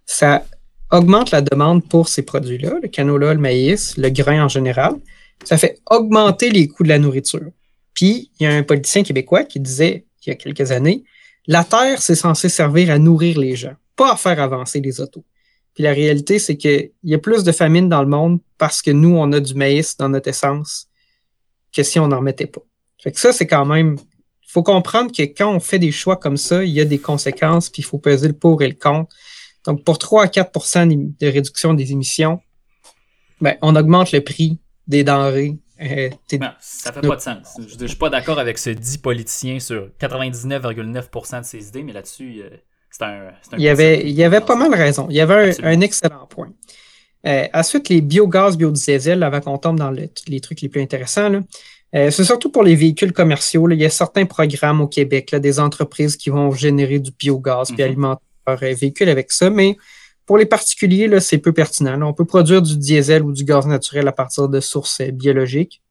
ça 0.05 0.45
augmente 0.91 1.31
la 1.31 1.41
demande 1.41 1.87
pour 1.89 2.09
ces 2.09 2.23
produits-là, 2.23 2.75
le 2.83 2.89
canola, 2.89 3.33
le 3.33 3.41
maïs, 3.41 3.97
le 3.97 4.11
grain 4.11 4.45
en 4.45 4.49
général. 4.49 4.95
ça 5.45 5.57
fait 5.57 5.79
augmenter 5.89 6.51
les 6.51 6.69
coûts 6.69 6.83
de 6.83 6.89
la 6.89 6.99
nourriture. 6.99 7.51
Puis, 7.95 8.31
il 8.39 8.45
y 8.45 8.47
a 8.47 8.53
un 8.53 8.63
politicien 8.63 9.03
québécois 9.03 9.45
qui 9.45 9.61
disait, 9.61 10.05
il 10.27 10.31
y 10.31 10.33
a 10.33 10.35
quelques 10.35 10.73
années, 10.73 11.05
la 11.47 11.65
Terre, 11.65 12.03
c'est 12.03 12.15
censé 12.15 12.49
servir 12.49 12.91
à 12.91 12.99
nourrir 12.99 13.39
les 13.39 13.57
gens, 13.57 13.75
pas 13.97 14.13
à 14.13 14.17
faire 14.17 14.41
avancer 14.41 14.81
les 14.81 15.01
autos. 15.01 15.25
Puis 15.75 15.85
la 15.85 15.93
réalité, 15.93 16.39
c'est 16.39 16.57
qu'il 16.57 16.91
y 17.05 17.15
a 17.15 17.19
plus 17.19 17.45
de 17.45 17.53
famine 17.53 17.89
dans 17.89 18.03
le 18.03 18.09
monde 18.09 18.41
parce 18.59 18.83
que 18.83 18.91
nous, 18.91 19.17
on 19.17 19.33
a 19.33 19.41
du 19.41 19.55
maïs 19.55 19.97
dans 19.97 20.09
notre 20.09 20.29
essence 20.29 20.89
que 21.73 21.83
si 21.83 21.99
on 21.99 22.09
n'en 22.09 22.21
mettait 22.21 22.47
pas. 22.47 22.63
Fait 23.03 23.13
que 23.13 23.21
ça, 23.21 23.33
c'est 23.33 23.47
quand 23.47 23.65
même. 23.65 23.97
Il 24.43 24.53
faut 24.53 24.63
comprendre 24.63 25.13
que 25.13 25.23
quand 25.23 25.55
on 25.55 25.61
fait 25.61 25.79
des 25.79 25.93
choix 25.93 26.17
comme 26.17 26.37
ça, 26.37 26.65
il 26.65 26.71
y 26.71 26.81
a 26.81 26.85
des 26.85 26.99
conséquences, 26.99 27.71
puis 27.71 27.83
il 27.83 27.85
faut 27.85 27.99
peser 27.99 28.29
le 28.29 28.35
pour 28.35 28.63
et 28.63 28.69
le 28.69 28.75
contre. 28.75 29.15
Donc, 29.65 29.85
pour 29.85 29.99
3 29.99 30.25
à 30.25 30.27
4% 30.27 31.17
de 31.19 31.27
réduction 31.27 31.75
des 31.75 31.93
émissions, 31.93 32.41
ben, 33.41 33.57
on 33.63 33.77
augmente 33.77 34.13
le 34.13 34.23
prix 34.23 34.59
des 34.87 35.05
denrées. 35.05 35.57
Euh, 35.81 36.11
non, 36.33 36.51
ça 36.61 36.93
fait 36.93 37.01
pas 37.01 37.17
de 37.17 37.21
sens. 37.21 37.57
Je, 37.59 37.83
ne 37.83 37.87
suis 37.87 37.97
pas 37.97 38.11
d'accord 38.11 38.39
avec 38.39 38.59
ce 38.59 38.71
dit 38.71 38.99
politicien 38.99 39.61
sur 39.61 39.89
99,9% 39.99 41.41
de 41.41 41.45
ses 41.45 41.69
idées, 41.69 41.83
mais 41.83 41.93
là-dessus, 41.93 42.43
euh, 42.43 42.51
un, 43.01 43.07
un, 43.07 43.33
Il 43.57 43.63
y 43.63 43.69
avait, 43.69 44.03
il 44.03 44.11
y 44.11 44.25
avait 44.25 44.41
pas 44.41 44.57
mal 44.57 44.75
raison. 44.75 45.07
Il 45.11 45.17
y 45.17 45.21
avait 45.21 45.55
un, 45.63 45.81
excellent 45.81 46.27
point. 46.29 46.53
Euh, 47.27 47.47
ensuite, 47.53 47.89
les 47.89 48.01
biogaz, 48.01 48.57
biodiesel, 48.57 49.23
avant 49.23 49.41
qu'on 49.41 49.59
tombe 49.59 49.79
dans 49.79 49.91
les 49.91 50.41
trucs 50.41 50.61
les 50.61 50.69
plus 50.69 50.81
intéressants, 50.81 51.43
euh, 51.95 52.11
c'est 52.11 52.25
surtout 52.25 52.51
pour 52.51 52.63
les 52.63 52.77
véhicules 52.77 53.13
commerciaux. 53.13 53.69
Il 53.71 53.81
y 53.81 53.85
a 53.85 53.91
certains 53.91 54.27
programmes 54.27 54.81
au 54.81 54.87
Québec, 54.87 55.35
des 55.35 55.59
entreprises 55.59 56.17
qui 56.17 56.31
vont 56.31 56.53
générer 56.53 57.01
du 57.01 57.11
biogaz 57.11 57.71
et 57.71 57.75
mhm. 57.75 57.81
alimenter 57.81 58.23
leurs 58.47 58.59
véhicules 58.59 59.09
avec 59.09 59.33
ça, 59.33 59.51
mais 59.51 59.77
pour 60.27 60.39
les 60.39 60.47
particuliers, 60.47 61.19
c'est 61.19 61.39
peu 61.39 61.53
pertinent. 61.53 62.01
on 62.03 62.13
peut 62.13 62.25
produire 62.25 62.63
du 62.63 62.77
diesel 62.77 63.25
ou 63.25 63.33
du 63.33 63.45
gaz 63.45 63.67
naturel 63.67 64.07
à 64.07 64.13
partir 64.13 64.49
de 64.49 64.61
sources 64.61 65.01
euh, 65.01 65.11
biologiques. 65.11 65.83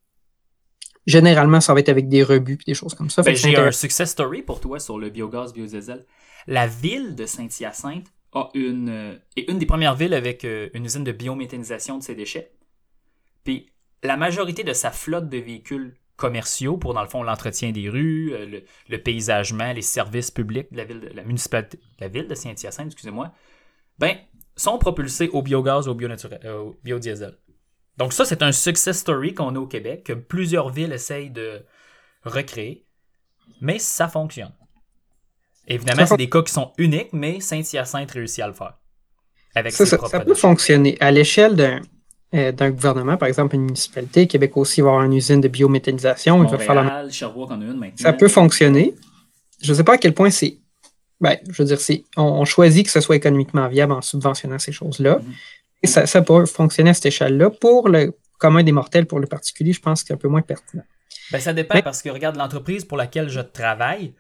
Généralement, 1.06 1.60
ça 1.60 1.74
va 1.74 1.79
être 1.79 1.89
avec 1.89 2.08
des 2.08 2.24
rebuts 2.24 2.60
et 2.62 2.72
des 2.72 2.74
choses 2.74 2.94
comme 2.94 3.10
ça. 3.10 3.22
Ben, 3.22 3.36
j'ai 3.36 3.58
un 3.58 3.72
success 3.72 4.12
story 4.12 4.41
pour 4.41 4.60
toi 4.62 4.79
sur 4.79 4.98
le 4.98 5.10
biogaz, 5.10 5.51
biodiesel. 5.51 6.06
La 6.50 6.65
ville 6.65 7.15
de 7.15 7.27
Saint-Hyacinthe 7.27 8.12
euh, 8.36 9.18
est 9.36 9.50
une 9.51 9.60
des 9.60 9.68
premières 9.68 9.94
villes 9.94 10.15
avec 10.15 10.44
euh, 10.46 10.70
une 10.74 10.84
usine 10.84 11.03
de 11.03 11.12
biométhanisation 11.12 12.00
de 12.00 12.03
ses 12.03 12.15
déchets. 12.15 12.51
Puis 13.44 13.72
la 14.01 14.18
majorité 14.18 14.63
de 14.63 14.74
sa 14.74 14.89
flotte 14.89 15.29
de 15.29 15.38
véhicules 15.38 15.96
commerciaux 16.15 16.77
pour, 16.77 16.96
dans 16.96 17.03
le 17.03 17.08
fond, 17.08 17.22
l'entretien 17.22 17.72
des 17.72 17.88
rues, 17.88 18.34
le, 18.89 18.98
paysagement, 18.98 19.74
les 19.74 19.84
services 19.84 20.32
publics 20.32 20.72
de 20.72 20.77
la 20.77 20.86
ville 20.86 21.00
de 21.00 21.10
la 21.10 21.24
municipalité, 21.24 21.79
Saint-Hyacinthe, 22.34 22.88
excusez-moi, 22.88 23.32
ben, 24.00 24.18
sont 24.56 24.79
propulsés 24.79 25.29
au 25.29 25.44
biogaz 25.44 25.88
ou 25.88 25.91
au, 25.91 25.98
euh, 26.01 26.58
au 26.58 26.79
biodiesel. 26.84 27.38
Donc 27.98 28.12
ça, 28.12 28.25
c'est 28.25 28.41
un 28.41 28.51
success 28.51 28.98
story 28.98 29.36
qu'on 29.36 29.56
a 29.56 29.60
au 29.60 29.68
Québec, 29.68 30.03
que 30.03 30.13
plusieurs 30.13 30.70
villes 30.70 30.94
essayent 30.94 31.29
de 31.29 31.63
recréer, 32.24 32.88
mais 33.62 33.77
ça 33.77 34.08
fonctionne. 34.08 34.53
Évidemment, 35.70 36.06
c'est 36.06 36.18
des 36.18 36.30
cas 36.30 36.42
qui 36.42 36.52
sont 36.52 36.72
uniques, 36.78 37.14
mais 37.14 37.40
Saint-Hyacinthe 37.40 38.12
réussit 38.12 38.44
à 38.44 38.48
le 38.48 38.54
faire. 38.54 38.74
Avec 39.56 39.72
ça, 39.72 39.86
ça, 39.86 40.20
peut 40.20 40.36
fonctionner. 40.36 40.98
À 41.00 41.12
l'échelle 41.12 41.82
euh, 42.36 42.52
d'un 42.52 42.70
gouvernement, 42.70 43.18
par 43.18 43.28
exemple 43.28 43.56
une 43.56 43.64
municipalité, 43.64 44.28
Québec 44.28 44.56
aussi 44.58 44.82
va 44.82 44.90
avoir 44.90 45.04
une 45.04 45.14
usine 45.14 45.42
de 45.42 45.48
biométhanisation. 45.48 46.40
Montréal, 46.40 47.06
il 47.08 47.14
Sherbrooke 47.14 47.52
en 47.52 47.62
a 47.62 47.66
une 47.66 47.78
maintenant. 47.78 47.96
Ça 47.98 48.14
peut 48.14 48.28
fonctionner. 48.28 48.96
Je 49.62 49.72
ne 49.72 49.78
sais 49.78 49.84
pas 49.84 49.94
à 49.94 49.98
quel 49.98 50.14
point 50.14 50.30
c'est 50.30 50.60
ben, 51.22 51.38
je 51.50 51.62
veux 51.62 51.68
dire, 51.68 51.80
c'est, 51.80 52.06
on, 52.16 52.46
choisit 52.46 52.86
que 52.86 52.92
ce 52.92 53.02
soit 53.02 53.16
économiquement 53.16 53.68
viable 53.68 53.92
en 53.92 54.02
subventionnant 54.02 54.60
ces 54.60 54.72
choses-là. 54.72 55.18
Mm-hmm. 55.18 55.84
Et 55.84 55.88
ça, 55.88 56.06
ça 56.06 56.22
peut 56.22 56.46
fonctionner 56.46 56.92
à 56.92 56.94
cette 56.94 57.08
échelle-là. 57.08 57.50
Pour 57.50 57.90
le 57.90 58.14
commun 58.38 58.64
des 58.64 58.72
mortels, 58.72 59.06
pour 59.06 59.20
le 59.20 59.28
particulier, 59.28 59.74
je 59.74 59.82
pense 59.82 60.02
que 60.02 60.08
c'est 60.08 60.14
un 60.14 60.18
peu 60.18 60.30
moins 60.30 60.42
pertinent. 60.42 60.84
Ben, 61.32 61.40
ça 61.40 61.54
dépend 61.54 61.82
parce 61.82 62.02
que 62.02 62.10
regarde 62.10 62.38
l'entreprise 62.38 62.86
pour 62.86 62.98
laquelle 62.98 63.30
je 63.30 63.42
travaille. 63.42 64.14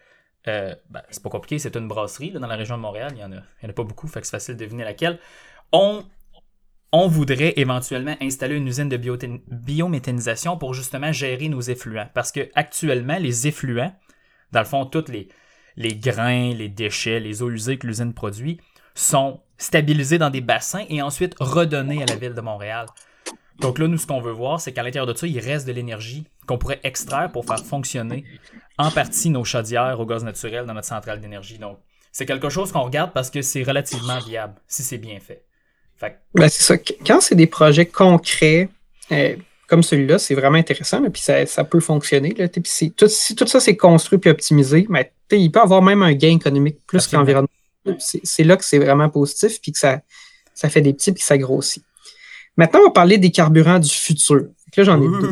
Euh, 0.49 0.75
ben, 0.89 1.01
c'est 1.09 1.21
pas 1.21 1.29
compliqué, 1.29 1.59
c'est 1.59 1.75
une 1.75 1.87
brasserie 1.87 2.31
dans 2.31 2.47
la 2.47 2.55
région 2.55 2.75
de 2.77 2.81
Montréal. 2.81 3.11
Il 3.15 3.19
y 3.19 3.23
en 3.23 3.31
en 3.31 3.69
a 3.69 3.73
pas 3.73 3.83
beaucoup, 3.83 4.07
fait 4.07 4.21
que 4.21 4.27
c'est 4.27 4.31
facile 4.31 4.55
de 4.55 4.65
deviner 4.65 4.83
laquelle. 4.83 5.19
On, 5.71 6.03
on 6.91 7.07
voudrait 7.07 7.53
éventuellement 7.57 8.15
installer 8.21 8.55
une 8.55 8.67
usine 8.67 8.89
de 8.89 8.97
biométhanisation 8.97 10.57
pour 10.57 10.73
justement 10.73 11.11
gérer 11.11 11.49
nos 11.49 11.61
effluents. 11.61 12.09
Parce 12.13 12.31
que 12.31 12.49
actuellement, 12.55 13.17
les 13.19 13.47
effluents, 13.47 13.93
dans 14.51 14.59
le 14.59 14.65
fond, 14.65 14.85
toutes 14.85 15.09
les, 15.09 15.29
les 15.75 15.95
grains, 15.95 16.53
les 16.53 16.69
déchets, 16.69 17.19
les 17.19 17.43
eaux 17.43 17.51
usées 17.51 17.77
que 17.77 17.85
l'usine 17.85 18.13
produit 18.13 18.59
sont 18.95 19.41
stabilisés 19.57 20.17
dans 20.17 20.29
des 20.29 20.41
bassins 20.41 20.85
et 20.89 21.01
ensuite 21.01 21.35
redonnés 21.39 22.01
à 22.01 22.05
la 22.05 22.15
ville 22.15 22.33
de 22.33 22.41
Montréal. 22.41 22.87
Donc 23.59 23.77
là, 23.77 23.87
nous, 23.87 23.97
ce 23.97 24.07
qu'on 24.07 24.21
veut 24.21 24.31
voir, 24.31 24.59
c'est 24.61 24.73
qu'à 24.73 24.83
l'intérieur 24.83 25.05
de 25.05 25.17
ça, 25.17 25.27
il 25.27 25.39
reste 25.39 25.67
de 25.67 25.73
l'énergie 25.73 26.25
qu'on 26.49 26.57
pourrait 26.57 26.79
extraire 26.83 27.29
pour 27.31 27.45
faire 27.45 27.63
fonctionner 27.63 28.25
en 28.79 28.89
partie 28.89 29.29
nos 29.29 29.43
chaudières 29.43 29.99
au 29.99 30.05
gaz 30.05 30.23
naturel 30.23 30.65
dans 30.65 30.73
notre 30.73 30.87
centrale 30.87 31.21
d'énergie. 31.21 31.59
Donc, 31.59 31.77
c'est 32.11 32.25
quelque 32.25 32.49
chose 32.49 32.71
qu'on 32.71 32.81
regarde 32.81 33.11
parce 33.13 33.29
que 33.29 33.43
c'est 33.43 33.61
relativement 33.61 34.19
viable 34.19 34.55
si 34.67 34.81
c'est 34.81 34.97
bien 34.97 35.19
fait. 35.19 35.45
Ben, 36.33 36.49
c'est 36.49 36.63
ça. 36.63 36.77
Quand 37.05 37.21
c'est 37.21 37.35
des 37.35 37.45
projets 37.45 37.85
concrets, 37.85 38.69
euh, 39.11 39.35
comme 39.67 39.83
celui-là, 39.83 40.17
c'est 40.17 40.33
vraiment 40.33 40.57
intéressant, 40.57 41.03
puis 41.11 41.21
ça, 41.21 41.63
peut 41.65 41.81
fonctionner. 41.81 42.33
Là, 42.35 42.47
si, 42.63 42.91
tout, 42.93 43.07
ça 43.07 43.59
c'est 43.59 43.77
construit 43.77 44.17
puis 44.17 44.31
optimisé, 44.31 44.87
mais 44.89 45.11
il 45.31 45.51
peut 45.51 45.61
avoir 45.61 45.83
même 45.83 46.01
un 46.01 46.13
gain 46.13 46.35
économique 46.35 46.79
plus 46.87 47.05
qu'environnemental. 47.05 47.53
C'est 47.99 48.43
là 48.43 48.57
que 48.57 48.65
c'est 48.65 48.79
vraiment 48.79 49.09
positif, 49.09 49.61
puis 49.61 49.71
que 49.71 49.77
ça, 49.77 50.01
ça 50.55 50.67
fait 50.69 50.81
des 50.81 50.93
petits, 50.93 51.11
puis 51.11 51.21
ça 51.21 51.37
grossit. 51.37 51.83
Maintenant, 52.57 52.79
on 52.79 52.85
va 52.85 52.91
parler 52.91 53.19
des 53.19 53.29
carburants 53.29 53.79
du 53.79 53.89
futur. 53.89 54.47
Là, 54.75 54.83
j'en 54.83 55.01
ai 55.01 55.07
deux. 55.07 55.29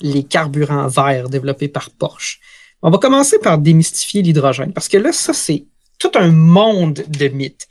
Les 0.00 0.24
carburants 0.24 0.88
verts 0.88 1.28
développés 1.28 1.68
par 1.68 1.90
Porsche. 1.90 2.40
On 2.82 2.90
va 2.90 2.98
commencer 2.98 3.38
par 3.38 3.58
démystifier 3.58 4.22
l'hydrogène, 4.22 4.72
parce 4.72 4.88
que 4.88 4.98
là, 4.98 5.12
ça, 5.12 5.32
c'est 5.32 5.64
tout 5.98 6.10
un 6.14 6.32
monde 6.32 7.04
de 7.08 7.28
mythes. 7.28 7.68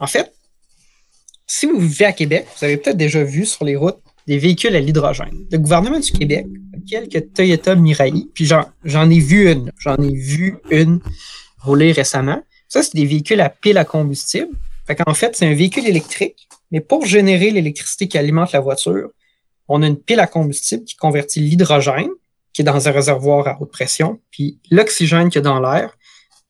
En 0.00 0.06
fait, 0.06 0.32
si 1.46 1.66
vous 1.66 1.78
vivez 1.78 2.06
à 2.06 2.12
Québec, 2.12 2.46
vous 2.58 2.64
avez 2.64 2.76
peut-être 2.76 2.96
déjà 2.96 3.22
vu 3.22 3.46
sur 3.46 3.64
les 3.64 3.76
routes 3.76 4.00
des 4.26 4.38
véhicules 4.38 4.74
à 4.76 4.80
l'hydrogène. 4.80 5.46
Le 5.50 5.58
gouvernement 5.58 6.00
du 6.00 6.12
Québec 6.12 6.46
a 6.74 6.78
quelques 6.88 7.32
Toyota 7.32 7.74
Mirai, 7.74 8.12
puis 8.34 8.44
j'en 8.44 9.10
ai 9.10 9.20
vu 9.20 9.50
une, 9.50 9.72
j'en 9.78 9.96
ai 9.96 10.12
vu 10.12 10.56
une 10.70 11.00
rouler 11.60 11.92
récemment. 11.92 12.42
Ça, 12.68 12.82
c'est 12.82 12.94
des 12.94 13.06
véhicules 13.06 13.40
à 13.40 13.48
pile 13.48 13.78
à 13.78 13.84
combustible. 13.84 14.50
Qu'en 15.04 15.14
fait, 15.14 15.36
c'est 15.36 15.46
un 15.46 15.54
véhicule 15.54 15.86
électrique, 15.86 16.48
mais 16.70 16.80
pour 16.80 17.06
générer 17.06 17.50
l'électricité 17.50 18.08
qui 18.08 18.18
alimente 18.18 18.52
la 18.52 18.60
voiture, 18.60 19.10
on 19.68 19.82
a 19.82 19.86
une 19.86 19.98
pile 19.98 20.20
à 20.20 20.26
combustible 20.26 20.84
qui 20.84 20.96
convertit 20.96 21.40
l'hydrogène, 21.40 22.08
qui 22.52 22.62
est 22.62 22.64
dans 22.64 22.88
un 22.88 22.90
réservoir 22.90 23.46
à 23.46 23.60
haute 23.60 23.70
pression, 23.70 24.20
puis 24.30 24.58
l'oxygène 24.70 25.30
qui 25.30 25.38
est 25.38 25.42
dans 25.42 25.60
l'air, 25.60 25.96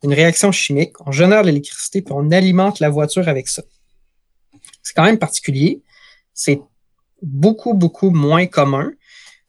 une 0.03 0.15
réaction 0.15 0.53
chimique, 0.53 0.95
on 1.05 1.11
génère 1.11 1.43
l'électricité, 1.43 2.03
puis 2.03 2.15
on 2.17 2.31
alimente 2.31 2.81
la 2.81 2.89
voiture 2.89 3.29
avec 3.29 3.49
ça. 3.49 3.63
C'est 4.83 4.95
quand 4.95 5.05
même 5.05 5.19
particulier. 5.19 5.83
C'est 6.33 6.61
beaucoup, 7.21 7.75
beaucoup 7.75 8.11
moins 8.11 8.47
commun. 8.47 8.93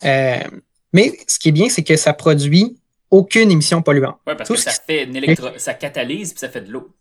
Euh, 0.03 0.43
mais 0.91 1.13
ce 1.27 1.37
qui 1.37 1.49
est 1.49 1.51
bien, 1.51 1.69
c'est 1.69 1.83
que 1.83 1.95
ça 1.95 2.13
produit 2.13 2.77
aucune 3.11 3.51
émission 3.51 3.81
polluante. 3.81 4.17
Oui, 4.27 4.33
parce 4.37 4.49
que 4.49 4.55
ça 4.55 4.71
fait 4.71 5.03
une 5.03 5.15
électro... 5.15 5.49
ça 5.57 5.73
catalyse 5.73 6.31
puis 6.33 6.39
ça 6.39 6.49
fait 6.49 6.61
de 6.61 6.71
l'eau. 6.71 6.95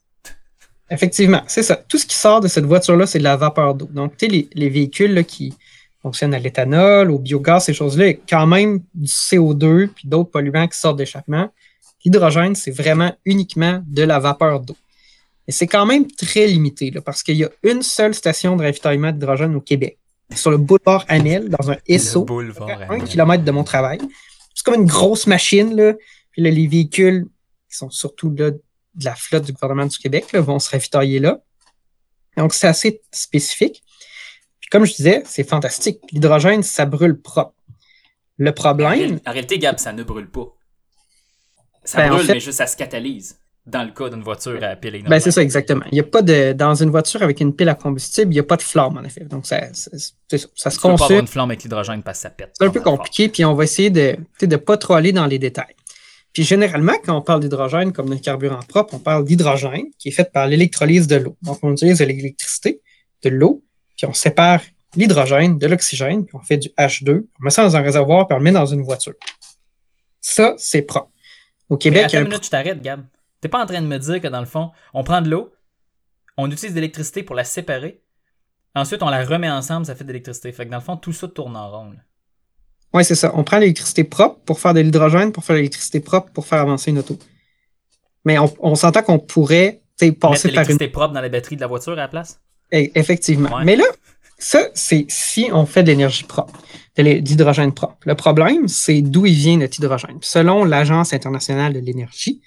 Effectivement, 0.90 1.42
c'est 1.48 1.62
ça. 1.62 1.76
Tout 1.76 1.98
ce 1.98 2.06
qui 2.06 2.16
sort 2.16 2.40
de 2.40 2.48
cette 2.48 2.64
voiture-là, 2.64 3.06
c'est 3.06 3.18
de 3.18 3.24
la 3.24 3.36
vapeur 3.36 3.74
d'eau. 3.74 3.86
Donc, 3.86 4.16
tu 4.16 4.26
sais, 4.26 4.32
les, 4.32 4.48
les, 4.54 4.68
véhicules 4.70 5.24
qui 5.24 5.54
fonctionnent 6.02 6.34
à 6.34 6.38
l'éthanol, 6.38 7.10
au 7.10 7.18
biogaz, 7.18 7.64
ces 7.64 7.74
choses-là, 7.74 8.12
quand 8.28 8.46
même 8.46 8.80
du 8.94 9.10
CO2 9.10 9.88
puis 9.88 10.08
d'autres 10.08 10.30
polluants 10.30 10.68
qui 10.68 10.78
sortent 10.78 10.98
d'échappement. 10.98 11.50
L'hydrogène, 12.04 12.54
c'est 12.54 12.70
vraiment 12.70 13.12
uniquement 13.24 13.82
de 13.86 14.02
la 14.02 14.18
vapeur 14.18 14.60
d'eau. 14.60 14.76
Et 15.48 15.52
c'est 15.52 15.66
quand 15.66 15.86
même 15.86 16.06
très 16.06 16.46
limité, 16.46 16.90
là, 16.90 17.00
parce 17.00 17.22
qu'il 17.22 17.36
y 17.36 17.44
a 17.44 17.50
une 17.62 17.82
seule 17.82 18.14
station 18.14 18.54
de 18.56 18.62
ravitaillement 18.62 19.12
d'hydrogène 19.12 19.54
au 19.56 19.60
Québec 19.60 19.98
sur 20.34 20.50
le 20.50 20.58
boulevard 20.58 21.04
Amel, 21.08 21.48
dans 21.48 21.70
un 21.70 21.76
SO, 21.98 22.26
à 22.60 22.92
un 22.92 23.00
kilomètre 23.00 23.44
de 23.44 23.50
mon 23.50 23.64
travail. 23.64 23.98
C'est 24.54 24.64
comme 24.64 24.74
une 24.74 24.86
grosse 24.86 25.26
machine, 25.26 25.74
là. 25.74 25.94
Puis 26.32 26.42
là, 26.42 26.50
les 26.50 26.66
véhicules, 26.66 27.26
qui 27.70 27.76
sont 27.76 27.90
surtout 27.90 28.34
là, 28.36 28.50
de 28.50 28.60
la 29.04 29.14
flotte 29.14 29.44
du 29.44 29.52
gouvernement 29.52 29.86
du 29.86 29.96
Québec, 29.98 30.32
là, 30.32 30.40
vont 30.40 30.58
se 30.58 30.70
ravitailler 30.70 31.18
là. 31.18 31.40
Donc, 32.36 32.52
c'est 32.52 32.66
assez 32.66 33.00
spécifique. 33.10 33.82
Comme 34.70 34.84
je 34.84 34.94
disais, 34.94 35.22
c'est 35.26 35.48
fantastique. 35.48 36.00
L'hydrogène, 36.12 36.62
ça 36.62 36.86
brûle 36.86 37.20
propre. 37.20 37.54
Le 38.36 38.52
problème. 38.52 39.18
En 39.26 39.32
réalité, 39.32 39.58
Gab, 39.58 39.78
ça 39.78 39.92
ne 39.92 40.02
brûle 40.02 40.30
pas. 40.30 40.46
Ça 41.84 41.98
ben, 41.98 42.10
brûle, 42.10 42.26
mais 42.28 42.40
juste 42.40 42.58
ça 42.58 42.66
se 42.66 42.76
catalyse 42.76 43.38
dans 43.68 43.84
le 43.84 43.90
cas 43.90 44.08
d'une 44.08 44.22
voiture 44.22 44.62
à 44.62 44.76
pile 44.76 45.04
ben, 45.06 45.20
c'est 45.20 45.30
ça, 45.30 45.42
exactement. 45.42 45.84
Il 45.92 45.98
y 45.98 46.00
a 46.00 46.04
pas 46.04 46.22
de, 46.22 46.52
dans 46.52 46.74
une 46.74 46.90
voiture 46.90 47.22
avec 47.22 47.40
une 47.40 47.54
pile 47.54 47.68
à 47.68 47.74
combustible, 47.74 48.32
il 48.32 48.36
n'y 48.36 48.40
a 48.40 48.44
pas 48.44 48.56
de 48.56 48.62
flamme, 48.62 48.96
en 48.96 49.04
effet. 49.04 49.24
Donc, 49.24 49.46
ça, 49.46 49.72
ça, 49.72 49.90
ça, 50.54 50.70
se 50.70 50.78
consume. 50.78 50.96
pas 50.96 51.04
avoir 51.04 51.20
une 51.20 51.26
flamme 51.26 51.50
avec 51.50 51.62
l'hydrogène 51.62 52.02
parce 52.02 52.18
que 52.18 52.22
ça 52.22 52.30
pète. 52.30 52.54
C'est 52.58 52.64
un 52.64 52.70
peu 52.70 52.80
compliqué, 52.80 53.28
puis 53.28 53.44
on 53.44 53.54
va 53.54 53.64
essayer 53.64 53.90
de 53.90 54.16
ne 54.42 54.56
pas 54.56 54.76
trop 54.78 54.94
aller 54.94 55.12
dans 55.12 55.26
les 55.26 55.38
détails. 55.38 55.74
Puis, 56.32 56.44
généralement, 56.44 56.94
quand 57.04 57.16
on 57.16 57.22
parle 57.22 57.40
d'hydrogène 57.40 57.92
comme 57.92 58.08
d'un 58.08 58.18
carburant 58.18 58.60
propre, 58.66 58.94
on 58.94 58.98
parle 58.98 59.24
d'hydrogène 59.24 59.86
qui 59.98 60.08
est 60.08 60.12
fait 60.12 60.30
par 60.32 60.46
l'électrolyse 60.46 61.06
de 61.06 61.16
l'eau. 61.16 61.36
Donc, 61.42 61.58
on 61.62 61.72
utilise 61.72 61.98
de 61.98 62.04
l'électricité, 62.04 62.80
de 63.22 63.28
l'eau, 63.28 63.64
puis 63.98 64.06
on 64.06 64.14
sépare 64.14 64.62
l'hydrogène, 64.96 65.58
de 65.58 65.66
l'oxygène, 65.66 66.24
puis 66.24 66.36
on 66.36 66.40
fait 66.40 66.56
du 66.56 66.68
H2, 66.78 67.26
on 67.40 67.44
met 67.44 67.50
ça 67.50 67.62
dans 67.64 67.76
un 67.76 67.82
réservoir, 67.82 68.26
puis 68.26 68.34
on 68.34 68.38
le 68.38 68.44
met 68.44 68.52
dans 68.52 68.64
une 68.64 68.82
voiture. 68.82 69.14
Ça, 70.20 70.54
c'est 70.56 70.82
propre. 70.82 71.10
Au 71.68 71.76
Québec, 71.76 72.04
Mais 72.04 72.08
il 72.08 72.12
y 72.12 72.16
a 72.16 72.20
attends 72.20 72.26
un 72.26 72.30
minute, 72.30 72.44
je 72.44 72.50
t'arrête, 72.50 72.80
Gab. 72.80 73.04
T'es 73.40 73.48
pas 73.48 73.62
en 73.62 73.66
train 73.66 73.82
de 73.82 73.86
me 73.86 73.98
dire 73.98 74.20
que 74.20 74.28
dans 74.28 74.40
le 74.40 74.46
fond, 74.46 74.70
on 74.94 75.04
prend 75.04 75.20
de 75.20 75.28
l'eau, 75.28 75.52
on 76.36 76.50
utilise 76.50 76.74
de 76.74 76.80
l'électricité 76.80 77.22
pour 77.22 77.34
la 77.34 77.44
séparer, 77.44 78.00
ensuite 78.74 79.02
on 79.02 79.10
la 79.10 79.24
remet 79.24 79.50
ensemble, 79.50 79.84
ça 79.84 79.94
fait 79.94 80.04
de 80.04 80.08
l'électricité. 80.08 80.52
Fait 80.52 80.64
que 80.64 80.70
dans 80.70 80.78
le 80.78 80.82
fond, 80.82 80.96
tout 80.96 81.12
ça 81.12 81.28
tourne 81.28 81.56
en 81.56 81.70
rond. 81.70 81.92
Oui, 82.94 83.04
c'est 83.04 83.16
ça. 83.16 83.32
On 83.34 83.44
prend 83.44 83.58
l'électricité 83.58 84.04
propre 84.04 84.40
pour 84.44 84.60
faire 84.60 84.72
de 84.72 84.80
l'hydrogène, 84.80 85.32
pour 85.32 85.44
faire 85.44 85.56
l'électricité 85.56 86.00
propre 86.00 86.32
pour 86.32 86.46
faire 86.46 86.60
avancer 86.60 86.90
une 86.90 86.98
auto. 86.98 87.18
Mais 88.24 88.38
on, 88.38 88.52
on 88.60 88.74
s'entend 88.76 89.02
qu'on 89.02 89.18
pourrait 89.18 89.82
tu 89.98 90.12
passer 90.12 90.18
par 90.18 90.30
une. 90.30 90.34
l'électricité 90.52 90.88
propre 90.88 91.12
dans 91.12 91.20
la 91.20 91.28
batterie 91.28 91.56
de 91.56 91.60
la 91.60 91.66
voiture 91.66 91.92
à 91.92 91.96
la 91.96 92.08
place? 92.08 92.40
E- 92.72 92.90
Effectivement. 92.94 93.56
Ouais. 93.56 93.64
Mais 93.64 93.76
là, 93.76 93.84
ça, 94.38 94.68
c'est 94.74 95.06
si 95.08 95.50
on 95.52 95.66
fait 95.66 95.82
de 95.82 95.88
l'énergie 95.88 96.24
propre, 96.24 96.62
de 96.96 97.18
d'hydrogène 97.18 97.72
propre. 97.72 97.96
Le 98.04 98.14
problème, 98.14 98.68
c'est 98.68 99.02
d'où 99.02 99.26
il 99.26 99.34
vient 99.34 99.56
notre 99.56 99.78
hydrogène. 99.78 100.18
Puis 100.20 100.30
Selon 100.30 100.64
l'Agence 100.64 101.12
internationale 101.12 101.72
de 101.72 101.80
l'énergie, 101.80 102.40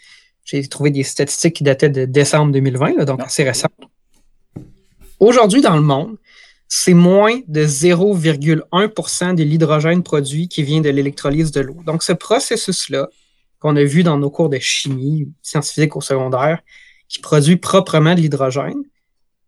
j'ai 0.45 0.65
trouvé 0.67 0.91
des 0.91 1.03
statistiques 1.03 1.57
qui 1.57 1.63
dataient 1.63 1.89
de 1.89 2.05
décembre 2.05 2.51
2020, 2.51 2.97
là, 2.97 3.05
donc 3.05 3.21
assez 3.21 3.43
récentes. 3.43 3.71
Aujourd'hui, 5.19 5.61
dans 5.61 5.75
le 5.75 5.81
monde, 5.81 6.17
c'est 6.67 6.93
moins 6.93 7.39
de 7.47 7.65
0,1% 7.65 9.35
de 9.35 9.43
l'hydrogène 9.43 10.03
produit 10.03 10.47
qui 10.47 10.63
vient 10.63 10.81
de 10.81 10.89
l'électrolyse 10.89 11.51
de 11.51 11.59
l'eau. 11.59 11.77
Donc, 11.85 12.01
ce 12.01 12.13
processus-là, 12.13 13.09
qu'on 13.59 13.75
a 13.75 13.83
vu 13.83 14.03
dans 14.03 14.17
nos 14.17 14.31
cours 14.31 14.49
de 14.49 14.57
chimie, 14.57 15.27
sciences 15.41 15.71
physiques 15.71 15.95
au 15.95 16.01
secondaire, 16.01 16.61
qui 17.09 17.19
produit 17.19 17.57
proprement 17.57 18.15
de 18.15 18.21
l'hydrogène, 18.21 18.81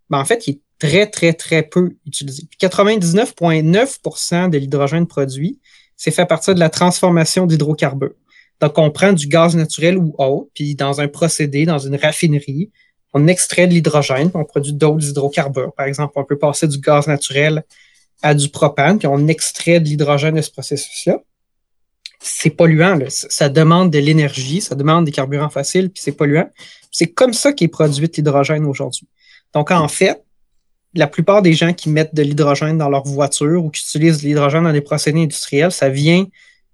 ben, 0.10 0.20
en 0.20 0.26
fait, 0.26 0.48
il 0.48 0.56
est 0.56 0.62
très, 0.84 1.08
très, 1.08 1.32
très 1.32 1.64
peu 1.64 1.96
utilisé. 2.06 2.44
Puis 2.50 2.58
99,9% 2.68 4.50
de 4.50 4.58
l'hydrogène 4.58 5.08
produit, 5.08 5.62
c'est 5.96 6.12
fait 6.12 6.24
à 6.24 6.26
partir 6.26 6.54
de 6.56 6.60
la 6.60 6.70
transformation 6.70 7.46
d'hydrocarbures. 7.46 8.16
Donc, 8.60 8.78
on 8.78 8.92
prend 8.92 9.14
du 9.14 9.28
gaz 9.28 9.56
naturel 9.56 9.98
ou 9.98 10.14
autre, 10.18 10.50
puis 10.54 10.76
dans 10.76 11.00
un 11.00 11.08
procédé, 11.08 11.66
dans 11.66 11.80
une 11.80 11.96
raffinerie, 11.96 12.70
on 13.14 13.28
extrait 13.28 13.66
de 13.68 13.74
l'hydrogène, 13.74 14.30
puis 14.30 14.38
on 14.42 14.44
produit 14.44 14.74
d'autres 14.74 15.08
hydrocarbures. 15.08 15.72
Par 15.74 15.86
exemple, 15.86 16.12
on 16.18 16.26
peut 16.26 16.38
passer 16.38 16.68
du 16.68 16.80
gaz 16.80 17.08
naturel 17.08 17.64
à 18.22 18.34
du 18.34 18.50
propane, 18.50 19.00
puis 19.00 19.08
on 19.08 19.30
extrait 19.30 19.80
de 19.80 19.86
l'hydrogène 19.86 20.36
de 20.36 20.42
ce 20.42 20.52
processus-là. 20.52 21.22
C'est 22.20 22.50
polluant, 22.50 22.96
là. 22.96 23.06
Ça 23.10 23.48
demande 23.48 23.90
de 23.90 24.00
l'énergie, 24.00 24.60
ça 24.60 24.76
demande 24.76 25.06
des 25.06 25.12
carburants 25.12 25.50
fossiles, 25.50 25.90
puis 25.90 26.02
c'est 26.04 26.12
polluant. 26.12 26.50
C'est 26.92 27.08
comme 27.08 27.34
ça 27.34 27.54
qu'est 27.54 27.70
produite 27.70 28.18
l'hydrogène 28.18 28.66
aujourd'hui. 28.66 29.08
Donc, 29.54 29.72
en 29.72 29.88
fait, 29.88 30.24
la 30.94 31.08
plupart 31.08 31.42
des 31.42 31.54
gens 31.54 31.74
qui 31.74 31.90
mettent 31.90 32.14
de 32.14 32.22
l'hydrogène 32.22 32.78
dans 32.78 32.90
leur 32.90 33.04
voiture 33.04 33.64
ou 33.64 33.70
qui 33.70 33.82
utilisent 33.82 34.24
l'hydrogène 34.24 34.64
dans 34.64 34.72
des 34.72 34.82
procédés 34.82 35.24
industriels, 35.24 35.72
ça 35.72 35.90
vient 35.90 36.26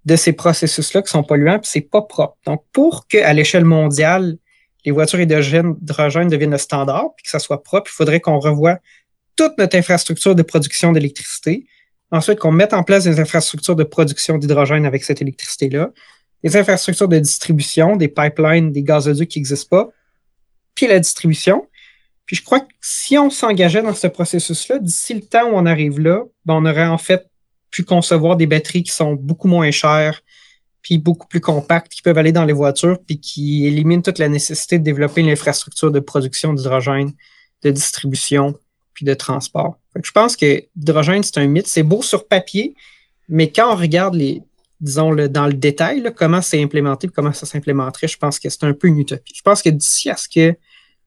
de 0.05 0.15
ces 0.15 0.33
processus-là 0.33 1.01
qui 1.01 1.09
sont 1.09 1.23
polluants, 1.23 1.59
puis 1.59 1.69
c'est 1.71 1.81
pas 1.81 2.01
propre. 2.01 2.37
Donc, 2.45 2.63
pour 2.73 3.07
qu'à 3.07 3.31
l'échelle 3.33 3.65
mondiale, 3.65 4.37
les 4.85 4.91
voitures 4.91 5.19
hydrogène, 5.19 5.75
hydrogène 5.81 6.27
deviennent 6.27 6.51
le 6.51 6.57
standard, 6.57 7.13
puis 7.15 7.23
que 7.23 7.29
ça 7.29 7.39
soit 7.39 7.63
propre, 7.63 7.89
il 7.91 7.95
faudrait 7.95 8.19
qu'on 8.19 8.39
revoie 8.39 8.77
toute 9.35 9.57
notre 9.57 9.77
infrastructure 9.77 10.35
de 10.35 10.41
production 10.41 10.91
d'électricité. 10.91 11.65
Ensuite, 12.11 12.39
qu'on 12.39 12.51
mette 12.51 12.73
en 12.73 12.83
place 12.83 13.03
des 13.03 13.19
infrastructures 13.19 13.75
de 13.75 13.83
production 13.83 14.37
d'hydrogène 14.37 14.85
avec 14.85 15.03
cette 15.03 15.21
électricité-là, 15.21 15.91
des 16.43 16.57
infrastructures 16.57 17.07
de 17.07 17.19
distribution, 17.19 17.95
des 17.95 18.07
pipelines, 18.07 18.71
des 18.71 18.83
gazoducs 18.83 19.29
qui 19.29 19.39
n'existent 19.39 19.69
pas, 19.69 19.91
puis 20.75 20.87
la 20.87 20.99
distribution. 20.99 21.67
Puis 22.29 22.35
je 22.35 22.43
crois 22.43 22.59
que 22.59 22.67
si 22.79 23.17
on 23.17 23.31
s'engageait 23.31 23.81
dans 23.81 23.95
ce 23.95 24.05
processus-là, 24.05 24.77
d'ici 24.77 25.15
le 25.15 25.21
temps 25.21 25.49
où 25.49 25.55
on 25.55 25.65
arrive 25.65 25.99
là, 25.99 26.25
ben 26.45 26.53
on 26.53 26.65
aurait 26.67 26.85
en 26.85 26.99
fait 26.99 27.25
pu 27.71 27.83
concevoir 27.83 28.37
des 28.37 28.45
batteries 28.45 28.83
qui 28.83 28.91
sont 28.91 29.15
beaucoup 29.15 29.47
moins 29.47 29.71
chères, 29.71 30.21
puis 30.83 30.99
beaucoup 30.99 31.25
plus 31.25 31.41
compactes, 31.41 31.91
qui 31.91 32.03
peuvent 32.03 32.19
aller 32.19 32.31
dans 32.31 32.45
les 32.45 32.53
voitures, 32.53 32.99
puis 33.03 33.19
qui 33.19 33.65
éliminent 33.65 34.03
toute 34.03 34.19
la 34.19 34.29
nécessité 34.29 34.77
de 34.77 34.83
développer 34.83 35.21
une 35.21 35.31
infrastructure 35.31 35.91
de 35.91 35.99
production 35.99 36.53
d'hydrogène, 36.53 37.13
de 37.63 37.71
distribution, 37.71 38.55
puis 38.93 39.05
de 39.05 39.15
transport. 39.15 39.79
Je 39.95 40.11
pense 40.11 40.35
que 40.35 40.65
l'hydrogène, 40.75 41.23
c'est 41.23 41.39
un 41.39 41.47
mythe. 41.47 41.65
C'est 41.65 41.81
beau 41.81 42.03
sur 42.03 42.27
papier, 42.27 42.75
mais 43.27 43.51
quand 43.51 43.73
on 43.73 43.75
regarde 43.75 44.13
les, 44.13 44.43
disons, 44.81 45.09
le, 45.09 45.29
dans 45.29 45.47
le 45.47 45.53
détail, 45.53 46.03
comment 46.15 46.43
c'est 46.43 46.61
implémenté, 46.61 47.07
comment 47.07 47.33
ça 47.33 47.47
s'implémenterait, 47.47 48.07
je 48.07 48.19
pense 48.19 48.37
que 48.37 48.49
c'est 48.49 48.65
un 48.65 48.73
peu 48.73 48.87
une 48.87 48.99
utopie. 48.99 49.33
Je 49.35 49.41
pense 49.41 49.63
que 49.63 49.69
d'ici 49.69 50.11
à 50.11 50.15
ce 50.15 50.29
que 50.29 50.55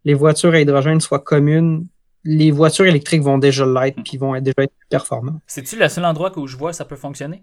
les 0.05 0.15
voitures 0.15 0.53
à 0.55 0.61
hydrogène 0.61 1.01
soient 1.01 1.19
communes, 1.21 1.87
les 2.25 2.51
voitures 2.51 2.87
électriques 2.87 3.23
vont 3.23 3.39
déjà 3.39 3.67
l'être, 3.67 3.99
puis 4.05 4.17
vont 4.17 4.35
être- 4.35 4.45
déjà 4.45 4.63
être 4.63 4.75
plus 4.77 4.87
performantes. 4.89 5.41
C'est-tu 5.47 5.77
le 5.79 5.89
seul 5.89 6.05
endroit 6.05 6.37
où 6.39 6.47
je 6.47 6.57
vois 6.57 6.71
que 6.71 6.77
ça 6.77 6.85
peut 6.85 6.97
fonctionner? 6.97 7.43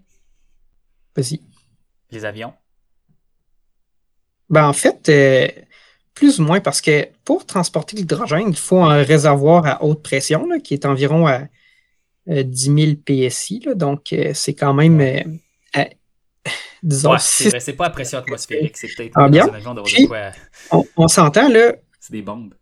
Vas-y. 1.16 1.42
Les 2.10 2.24
avions? 2.24 2.52
Ben, 4.48 4.66
en 4.66 4.72
fait, 4.72 5.08
euh, 5.08 5.48
plus 6.14 6.40
ou 6.40 6.44
moins 6.44 6.60
parce 6.60 6.80
que 6.80 7.08
pour 7.24 7.46
transporter 7.46 7.96
l'hydrogène, 7.96 8.48
il 8.48 8.56
faut 8.56 8.80
un 8.82 9.02
réservoir 9.02 9.66
à 9.66 9.84
haute 9.84 10.02
pression 10.02 10.46
là, 10.46 10.58
qui 10.58 10.74
est 10.74 10.86
environ 10.86 11.26
à 11.26 11.42
euh, 12.28 12.42
10 12.42 12.74
000 12.74 12.96
PSI. 13.04 13.60
là. 13.64 13.74
donc, 13.74 14.12
euh, 14.12 14.32
c'est 14.34 14.54
quand 14.54 14.74
même, 14.74 15.00
euh, 15.00 15.20
à- 15.74 15.88
disons, 16.82 17.12
Ouais, 17.12 17.18
c'est 17.18 17.72
pas 17.74 17.86
à 17.86 17.90
pression 17.90 18.18
atmosphérique, 18.24 18.76
c'est 18.76 18.88
peut-être 18.94 19.12
Ah, 19.16 19.28
d'avoir 19.28 19.84
Puis- 19.84 20.02
de 20.04 20.08
quoi. 20.08 20.30
on, 20.72 20.84
on 20.96 21.08
s'entend 21.08 21.48
là, 21.48 21.74
C'est 22.10 22.16
des 22.16 22.22
bombes. 22.22 22.54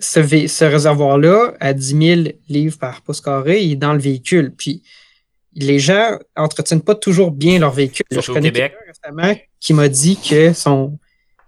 ce, 0.00 0.64
réservoir-là, 0.64 1.54
à 1.60 1.72
10 1.72 2.24
000 2.24 2.36
livres 2.48 2.78
par 2.78 3.02
pouce 3.02 3.20
carré, 3.20 3.62
il 3.62 3.72
est 3.72 3.76
dans 3.76 3.92
le 3.92 4.00
véhicule. 4.00 4.52
Puis 4.56 4.82
les 5.54 5.78
gens 5.78 6.18
entretiennent 6.36 6.82
pas 6.82 6.94
toujours 6.94 7.30
bien 7.30 7.58
leur 7.58 7.72
véhicule. 7.72 8.04
Surtout 8.10 8.32
Je 8.32 8.32
connais 8.32 8.52
quelqu'un 8.52 8.76
récemment 8.86 9.34
qui 9.60 9.74
m'a 9.74 9.88
dit 9.88 10.16
que 10.16 10.52
son 10.52 10.98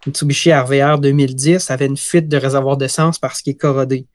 Mitsubishi 0.06 0.52
RVR 0.52 0.98
2010 0.98 1.70
avait 1.70 1.86
une 1.86 1.96
fuite 1.96 2.28
de 2.28 2.36
réservoir 2.36 2.76
d'essence 2.76 3.18
parce 3.18 3.42
qu'il 3.42 3.52
est 3.52 3.56
corrodé. 3.56 4.06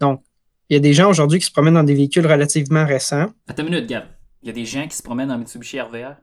Donc, 0.00 0.22
il 0.68 0.74
y 0.74 0.76
a 0.76 0.80
des 0.80 0.92
gens 0.92 1.08
aujourd'hui 1.08 1.38
qui 1.38 1.46
se 1.46 1.52
promènent 1.52 1.74
dans 1.74 1.84
des 1.84 1.94
véhicules 1.94 2.26
relativement 2.26 2.84
récents. 2.84 3.32
Attends 3.46 3.62
une 3.64 3.70
minute, 3.70 3.88
Gab. 3.88 4.04
Il 4.42 4.48
y 4.48 4.50
a 4.50 4.54
des 4.54 4.64
gens 4.64 4.86
qui 4.86 4.96
se 4.96 5.02
promènent 5.02 5.30
en 5.30 5.38
Mitsubishi 5.38 5.80
RVR. 5.80 6.16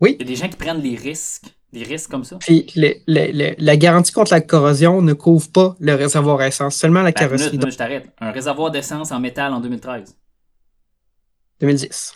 Oui. 0.00 0.16
Il 0.18 0.22
y 0.22 0.24
a 0.24 0.28
des 0.28 0.36
gens 0.36 0.48
qui 0.48 0.56
prennent 0.56 0.80
des 0.80 0.96
risques. 0.96 1.46
Des 1.72 1.84
risques 1.84 2.10
comme 2.10 2.24
ça? 2.24 2.36
Puis 2.38 2.66
la 3.06 3.76
garantie 3.76 4.12
contre 4.12 4.32
la 4.32 4.40
corrosion 4.40 5.02
ne 5.02 5.12
couvre 5.12 5.50
pas 5.52 5.76
le 5.78 5.94
réservoir 5.94 6.40
à 6.40 6.48
essence, 6.48 6.74
seulement 6.76 7.02
la 7.02 7.12
Ben, 7.12 7.20
carrosserie. 7.20 7.58
minute, 7.58 7.72
je 7.72 7.76
t'arrête. 7.78 8.08
Un 8.20 8.32
réservoir 8.32 8.70
d'essence 8.72 9.12
en 9.12 9.20
métal 9.20 9.52
en 9.52 9.60
2013. 9.60 10.16
2010. 11.60 12.14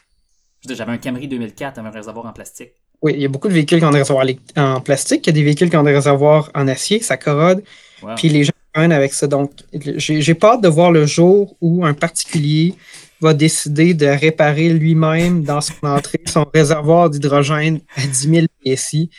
Je 0.62 0.68
veux 0.68 0.74
dire, 0.74 0.76
J'avais 0.76 0.92
un 0.92 0.98
Camry 0.98 1.28
2004 1.28 1.78
avec 1.78 1.92
un 1.92 1.94
réservoir 1.96 2.26
en 2.26 2.32
plastique. 2.32 2.70
Oui, 3.02 3.12
il 3.14 3.20
y 3.20 3.24
a 3.24 3.28
beaucoup 3.28 3.48
de 3.48 3.52
véhicules 3.52 3.78
qui 3.80 3.84
ont 3.84 3.90
des 3.90 3.98
réservoirs 3.98 4.26
en 4.56 4.80
plastique, 4.80 5.26
il 5.26 5.28
y 5.28 5.30
a 5.30 5.34
des 5.34 5.42
véhicules 5.42 5.68
qui 5.68 5.76
ont 5.76 5.82
des 5.82 5.92
réservoirs 5.94 6.50
en 6.54 6.66
acier, 6.68 7.00
ça 7.00 7.16
corrode, 7.16 7.62
Wow. 8.02 8.14
puis 8.16 8.28
les 8.28 8.44
gens 8.44 8.52
prennent 8.72 8.92
avec 8.92 9.12
ça. 9.14 9.26
Donc, 9.26 9.52
j'ai 9.72 10.36
hâte 10.42 10.60
de 10.62 10.68
voir 10.68 10.90
le 10.90 11.06
jour 11.06 11.56
où 11.60 11.84
un 11.86 11.94
particulier 11.94 12.74
va 13.20 13.32
décider 13.34 13.94
de 13.94 14.06
réparer 14.06 14.68
lui-même 14.70 15.42
dans 15.44 15.60
son 15.60 15.74
entrée 15.86 16.20
son 16.26 16.44
réservoir 16.52 17.08
d'hydrogène 17.10 17.80
à 17.96 18.06
10 18.06 18.12
000 18.28 18.46
PSI, 18.64 19.10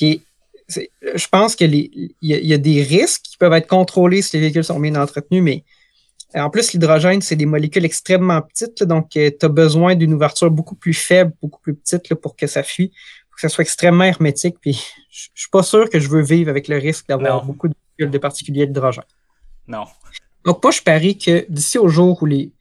qui 0.00 0.10
est. 0.12 0.20
c'est- 0.68 0.90
Je 1.14 1.28
pense 1.28 1.54
qu'il 1.56 1.74
y, 1.74 2.14
y 2.22 2.54
a 2.54 2.58
des 2.58 2.82
risques 2.82 3.22
qui 3.22 3.36
peuvent 3.36 3.52
être 3.52 3.66
contrôlés 3.66 4.22
si 4.22 4.36
les 4.36 4.40
véhicules 4.40 4.64
sont 4.64 4.80
bien 4.80 4.94
entretenus, 4.94 5.42
mais 5.42 5.64
en 6.34 6.48
plus, 6.48 6.72
l'hydrogène, 6.72 7.20
c'est 7.22 7.34
des 7.36 7.44
molécules 7.46 7.84
extrêmement 7.84 8.40
petites, 8.40 8.78
là, 8.80 8.86
donc 8.86 9.10
tu 9.10 9.32
as 9.42 9.48
besoin 9.48 9.96
d'une 9.96 10.14
ouverture 10.14 10.50
beaucoup 10.50 10.76
plus 10.76 10.94
faible, 10.94 11.32
beaucoup 11.42 11.60
plus 11.60 11.74
petite 11.74 12.08
là, 12.08 12.16
pour 12.16 12.36
que 12.36 12.46
ça 12.46 12.62
fuit, 12.62 12.88
pour 13.28 13.34
que 13.36 13.40
ça 13.42 13.48
soit 13.48 13.62
extrêmement 13.62 14.04
hermétique. 14.04 14.56
Puis 14.60 14.74
je 15.10 15.28
je 15.34 15.40
suis 15.42 15.50
pas 15.50 15.64
sûr 15.64 15.90
que 15.90 15.98
je 15.98 16.08
veux 16.08 16.22
vivre 16.22 16.48
avec 16.48 16.68
le 16.68 16.76
risque 16.78 17.08
d'avoir 17.08 17.44
beaucoup 17.44 17.68
de 17.68 17.74
véhicules 17.98 18.12
de 18.12 18.18
particuliers 18.18 18.66
d'hydrogène. 18.66 19.04
Non. 19.66 19.84
Donc 20.44 20.62
moi, 20.62 20.70
je 20.70 20.80
parie 20.82 21.18
que 21.18 21.44
d'ici 21.48 21.76
au 21.78 21.88
jour 21.88 22.22
où 22.22 22.26
les, 22.26 22.52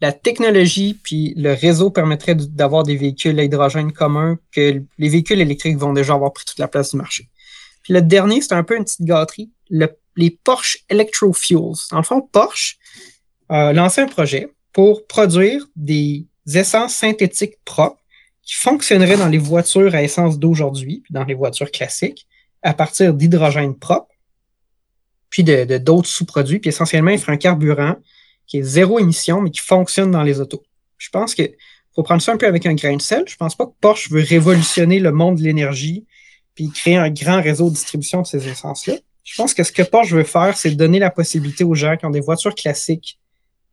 la 0.00 0.12
technologie 0.12 0.94
puis 0.94 1.34
le 1.36 1.52
réseau 1.52 1.90
permettrait 1.90 2.34
d'avoir 2.34 2.84
des 2.84 2.96
véhicules 2.96 3.38
à 3.38 3.44
hydrogène 3.44 3.92
communs, 3.92 4.38
que 4.52 4.82
les 4.98 5.08
véhicules 5.08 5.40
électriques 5.40 5.76
vont 5.76 5.92
déjà 5.92 6.14
avoir 6.14 6.32
pris 6.32 6.44
toute 6.44 6.58
la 6.58 6.68
place 6.68 6.90
du 6.92 6.96
marché. 6.96 7.28
Puis 7.82 7.92
le 7.92 8.02
dernier, 8.02 8.40
c'est 8.40 8.54
un 8.54 8.62
peu 8.62 8.76
une 8.76 8.84
petite 8.84 9.02
gâterie, 9.02 9.50
le- 9.68 9.96
les 10.16 10.30
Porsche 10.30 10.78
Electrofuels. 10.88 11.76
Dans 11.90 11.98
le 11.98 12.02
fond, 12.02 12.20
Porsche 12.20 12.78
a 13.48 13.72
lancé 13.72 14.00
un 14.00 14.06
projet 14.06 14.48
pour 14.72 15.06
produire 15.06 15.66
des 15.76 16.26
essences 16.54 16.94
synthétiques 16.94 17.58
propres 17.64 18.00
qui 18.42 18.54
fonctionneraient 18.54 19.16
dans 19.16 19.28
les 19.28 19.38
voitures 19.38 19.94
à 19.94 20.02
essence 20.02 20.38
d'aujourd'hui, 20.38 21.00
puis 21.04 21.12
dans 21.12 21.24
les 21.24 21.34
voitures 21.34 21.70
classiques, 21.70 22.26
à 22.62 22.74
partir 22.74 23.14
d'hydrogène 23.14 23.74
propre, 23.76 24.08
puis 25.28 25.44
de 25.44 25.64
de- 25.64 25.78
d'autres 25.78 26.08
sous-produits. 26.08 26.58
Puis 26.58 26.68
essentiellement, 26.68 27.10
il 27.10 27.18
ferait 27.18 27.32
un 27.32 27.36
carburant 27.36 27.96
qui 28.50 28.58
est 28.58 28.62
zéro 28.62 28.98
émission, 28.98 29.40
mais 29.40 29.50
qui 29.50 29.60
fonctionne 29.60 30.10
dans 30.10 30.24
les 30.24 30.40
autos. 30.40 30.62
Je 30.98 31.08
pense 31.08 31.34
que 31.34 31.42
faut 31.94 32.02
prendre 32.02 32.20
ça 32.20 32.32
un 32.32 32.36
peu 32.36 32.46
avec 32.46 32.66
un 32.66 32.74
grain 32.74 32.96
de 32.96 33.02
sel. 33.02 33.24
Je 33.26 33.36
pense 33.36 33.54
pas 33.54 33.66
que 33.66 33.72
Porsche 33.80 34.10
veut 34.10 34.22
révolutionner 34.22 34.98
le 34.98 35.12
monde 35.12 35.36
de 35.38 35.42
l'énergie 35.42 36.04
puis 36.54 36.68
créer 36.70 36.96
un 36.96 37.10
grand 37.10 37.40
réseau 37.40 37.68
de 37.68 37.74
distribution 37.74 38.22
de 38.22 38.26
ces 38.26 38.46
essences-là. 38.48 38.94
Je 39.22 39.36
pense 39.36 39.54
que 39.54 39.62
ce 39.62 39.70
que 39.70 39.82
Porsche 39.82 40.12
veut 40.12 40.24
faire, 40.24 40.56
c'est 40.56 40.70
donner 40.72 40.98
la 40.98 41.10
possibilité 41.10 41.62
aux 41.62 41.74
gens 41.74 41.96
qui 41.96 42.06
ont 42.06 42.10
des 42.10 42.20
voitures 42.20 42.54
classiques 42.54 43.18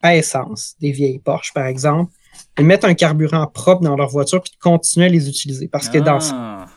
à 0.02 0.16
essence, 0.16 0.76
des 0.80 0.92
vieilles 0.92 1.20
Porsche 1.20 1.54
par 1.54 1.66
exemple, 1.66 2.12
de 2.56 2.63
mettre 2.63 2.86
un 2.86 2.94
carburant 2.94 3.48
propre 3.48 3.82
dans 3.82 3.96
leur 3.96 4.10
voiture 4.10 4.42
puis 4.42 4.52
de 4.52 4.58
continuer 4.60 5.08
à 5.08 5.10
les 5.10 5.28
utiliser. 5.28 5.68
Parce 5.68 5.90
que 5.90 5.98
dans 5.98 6.20
Ah. 6.32 6.68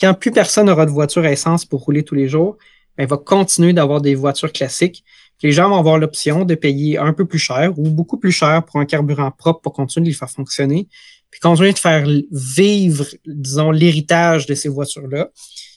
quand 0.00 0.14
plus 0.14 0.32
personne 0.32 0.66
n'aura 0.66 0.84
de 0.84 0.90
voiture 0.90 1.24
à 1.24 1.30
essence 1.30 1.64
pour 1.64 1.84
rouler 1.84 2.02
tous 2.02 2.16
les 2.16 2.26
jours, 2.26 2.58
ben, 2.96 3.04
il 3.04 3.08
va 3.08 3.16
continuer 3.16 3.72
d'avoir 3.72 4.00
des 4.00 4.16
voitures 4.16 4.52
classiques. 4.52 5.04
Les 5.42 5.52
gens 5.52 5.68
vont 5.68 5.78
avoir 5.78 5.98
l'option 5.98 6.44
de 6.44 6.54
payer 6.54 6.98
un 6.98 7.12
peu 7.12 7.24
plus 7.24 7.38
cher 7.38 7.72
ou 7.78 7.88
beaucoup 7.90 8.18
plus 8.18 8.32
cher 8.32 8.64
pour 8.64 8.80
un 8.80 8.84
carburant 8.84 9.30
propre 9.30 9.60
pour 9.60 9.72
continuer 9.72 10.04
de 10.04 10.10
les 10.10 10.16
faire 10.16 10.30
fonctionner, 10.30 10.88
puis 11.30 11.40
continuer 11.40 11.72
de 11.72 11.78
faire 11.78 12.06
vivre, 12.30 13.06
disons, 13.26 13.70
l'héritage 13.70 14.46
de 14.46 14.54
ces 14.54 14.68
voitures-là. 14.68 15.30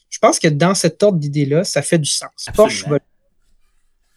Je 0.10 0.20
pense 0.20 0.40
que 0.40 0.48
dans 0.48 0.76
cet 0.76 1.02
ordre 1.02 1.18
d'idées-là, 1.18 1.64
ça 1.64 1.82
fait 1.82 2.00
du 2.00 2.10
sens. 2.10 2.50
Porsche 2.56 2.88
va 2.88 3.00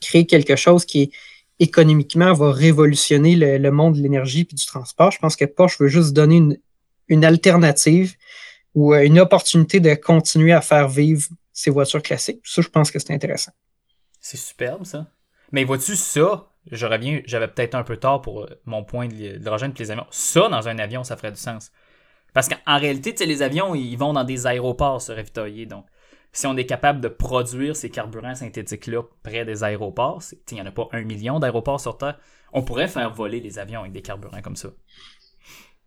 créer 0.01 0.27
quelque 0.27 0.57
chose 0.57 0.85
qui 0.85 1.03
est 1.03 1.11
économiquement 1.59 2.33
va 2.35 2.53
révolutionner 2.53 3.35
le, 3.35 3.59
le 3.59 3.71
monde 3.71 3.95
de 3.95 4.03
l'énergie 4.03 4.45
puis 4.45 4.55
du 4.55 4.67
transport. 4.67 5.11
Je 5.11 5.19
pense 5.19 5.37
que 5.37 5.45
Porsche 5.45 5.81
veut 5.81 5.89
juste 5.89 6.13
donner 6.13 6.37
une, 6.37 6.59
une 7.09 7.25
alternative 7.25 8.15
ou 8.75 8.95
euh, 8.95 9.05
une 9.05 9.19
opportunité 9.19 9.81
de 9.81 9.95
continuer 9.95 10.53
à 10.53 10.61
faire 10.61 10.89
vivre 10.89 11.29
ces 11.53 11.71
voitures 11.71 12.03
classiques. 12.03 12.41
Ça, 12.45 12.61
je 12.61 12.69
pense 12.69 12.91
que 12.91 12.99
c'est 12.99 13.13
intéressant. 13.13 13.53
C'est 14.21 14.37
superbe, 14.37 14.85
ça. 14.85 15.07
Mais 15.53 15.65
vois-tu 15.65 15.97
ça? 15.97 16.49
Je 16.71 16.87
reviens, 16.87 17.21
j'avais 17.27 17.49
peut-être 17.49 17.75
un 17.75 17.85
peu 17.85 17.97
tard 17.97 18.23
pour 18.23 18.43
euh, 18.43 18.61
mon 18.65 18.83
point 18.83 19.07
de 19.07 19.15
l'hydrogène 19.15 19.73
et 19.77 19.79
les 19.79 19.91
avions. 19.91 20.07
Ça, 20.11 20.49
dans 20.49 20.69
un 20.69 20.79
avion, 20.79 21.05
ça 21.05 21.17
ferait 21.17 21.31
du 21.31 21.39
sens. 21.39 21.71
Parce 22.35 22.49
qu'en 22.49 22.79
réalité, 22.79 23.15
les 23.25 23.43
avions, 23.43 23.75
ils 23.75 23.97
vont 23.97 24.13
dans 24.13 24.25
des 24.25 24.47
aéroports 24.47 25.01
se 25.01 25.13
ravitailler. 25.13 25.67
Donc, 25.67 25.87
si 26.33 26.47
on 26.47 26.57
est 26.57 26.67
capable 26.67 27.01
de 27.01 27.09
produire 27.09 27.77
ces 27.77 27.89
carburants 27.89 28.35
synthétiques-là 28.35 29.03
près 29.23 29.45
des 29.45 29.65
aéroports, 29.65 30.23
il 30.51 30.55
n'y 30.55 30.61
en 30.61 30.67
a 30.67 30.71
pas 30.71 30.89
un 30.93 31.03
million 31.03 31.39
d'aéroports 31.39 31.81
sur 31.81 31.97
Terre, 31.97 32.19
on 32.53 32.63
pourrait 32.63 32.89
faire 32.89 33.13
voler 33.13 33.41
les 33.41 33.59
avions 33.59 33.81
avec 33.81 33.93
des 33.93 34.03
carburants 34.03 34.43
comme 34.43 34.57
ça. 34.57 34.69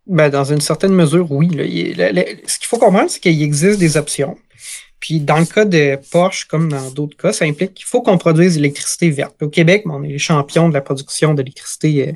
Ben, 0.07 0.29
dans 0.29 0.43
une 0.43 0.61
certaine 0.61 0.93
mesure, 0.93 1.31
oui. 1.31 1.49
ce 1.51 2.57
qu'il 2.57 2.67
faut 2.67 2.79
comprendre, 2.79 3.11
c'est 3.11 3.19
qu'il 3.19 3.43
existe 3.43 3.79
des 3.79 3.95
options. 3.95 4.37
Puis 4.99 5.19
dans 5.19 5.39
le 5.39 5.45
cas 5.45 5.65
de 5.65 5.97
Porsche, 6.11 6.45
comme 6.45 6.69
dans 6.69 6.91
d'autres 6.91 7.15
cas, 7.15 7.31
ça 7.31 7.45
implique 7.45 7.73
qu'il 7.73 7.85
faut 7.85 8.01
qu'on 8.01 8.17
produise 8.17 8.55
de 8.55 8.61
l'électricité 8.61 9.09
verte. 9.09 9.41
Au 9.41 9.49
Québec, 9.49 9.83
on 9.85 10.03
est 10.03 10.09
les 10.09 10.17
champions 10.17 10.67
de 10.67 10.73
la 10.73 10.81
production 10.81 11.33
d'électricité 11.33 12.09
euh, 12.09 12.13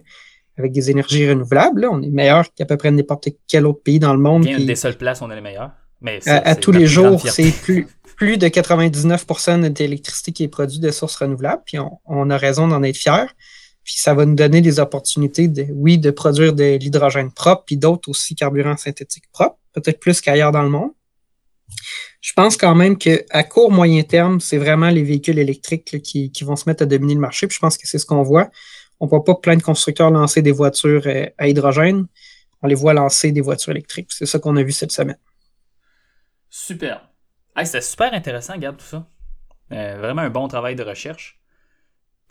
avec 0.57 0.71
des 0.71 0.91
énergies 0.91 1.29
renouvelables. 1.29 1.81
là. 1.81 1.89
On 1.91 2.01
est 2.01 2.09
meilleur 2.09 2.45
qu'à 2.53 2.65
peu 2.65 2.77
près 2.77 2.91
n'importe 2.91 3.29
quel 3.47 3.65
autre 3.65 3.81
pays 3.81 3.99
dans 3.99 4.13
le 4.13 4.19
monde. 4.19 4.43
Bien, 4.43 4.51
une 4.51 4.57
puis- 4.57 4.65
des 4.65 4.75
seules 4.75 4.97
places 4.97 5.21
où 5.21 5.25
on 5.25 5.31
est 5.31 5.35
les 5.35 5.41
meilleurs. 5.41 5.71
Mais 6.01 6.19
à, 6.27 6.55
tous 6.55 6.73
les 6.73 6.85
jours, 6.85 7.21
c'est 7.29 7.53
plus, 7.61 7.87
plus 8.17 8.37
de 8.37 8.47
99% 8.49 9.71
de 9.71 9.79
l'électricité 9.79 10.33
qui 10.33 10.43
est 10.43 10.49
produite 10.49 10.81
de 10.81 10.91
sources 10.91 11.15
renouvelables, 11.15 11.61
puis 11.65 11.79
on, 11.79 11.97
on 12.05 12.29
a 12.29 12.35
raison 12.35 12.67
d'en 12.67 12.83
être 12.83 12.97
fiers. 12.97 13.27
Puis 13.85 13.95
ça 13.97 14.13
va 14.13 14.25
nous 14.25 14.35
donner 14.35 14.59
des 14.59 14.79
opportunités, 14.81 15.47
de, 15.47 15.65
oui, 15.71 15.97
de 15.97 16.11
produire 16.11 16.53
de 16.53 16.77
l'hydrogène 16.77 17.31
propre, 17.31 17.63
puis 17.65 17.77
d'autres 17.77 18.09
aussi 18.09 18.35
carburants 18.35 18.75
synthétiques 18.75 19.29
propres, 19.31 19.57
peut-être 19.73 19.99
plus 19.99 20.19
qu'ailleurs 20.19 20.51
dans 20.51 20.63
le 20.63 20.69
monde. 20.69 20.91
Je 22.35 22.41
pense 22.41 22.57
quand 22.57 22.73
même 22.73 22.97
qu'à 22.97 23.43
court, 23.43 23.71
moyen 23.71 24.01
terme, 24.01 24.39
c'est 24.39 24.57
vraiment 24.57 24.89
les 24.89 25.03
véhicules 25.03 25.37
électriques 25.37 26.01
qui, 26.01 26.31
vont 26.43 26.55
se 26.55 26.67
mettre 26.67 26.81
à 26.81 26.87
dominer 26.87 27.13
le 27.13 27.19
marché. 27.19 27.45
Puis 27.45 27.53
je 27.53 27.59
pense 27.59 27.77
que 27.77 27.87
c'est 27.87 27.99
ce 27.99 28.07
qu'on 28.07 28.23
voit. 28.23 28.49
On 28.99 29.05
voit 29.05 29.23
pas 29.23 29.35
plein 29.35 29.55
de 29.55 29.61
constructeurs 29.61 30.09
lancer 30.09 30.41
des 30.41 30.51
voitures 30.51 31.03
euh, 31.05 31.27
à 31.37 31.47
hydrogène. 31.47 32.07
On 32.63 32.67
les 32.67 32.73
voit 32.73 32.95
lancer 32.95 33.31
des 33.31 33.41
voitures 33.41 33.69
électriques. 33.73 34.11
C'est 34.11 34.25
ça 34.25 34.39
qu'on 34.39 34.55
a 34.55 34.63
vu 34.63 34.71
cette 34.71 34.91
semaine. 34.91 35.19
Super. 36.49 37.07
C'était 37.65 37.81
super 37.81 38.11
intéressant, 38.15 38.57
Gab, 38.57 38.77
tout 38.77 38.85
ça. 38.85 39.07
Euh, 39.71 39.97
vraiment 39.99 40.23
un 40.23 40.31
bon 40.31 40.47
travail 40.47 40.75
de 40.75 40.81
recherche. 40.81 41.39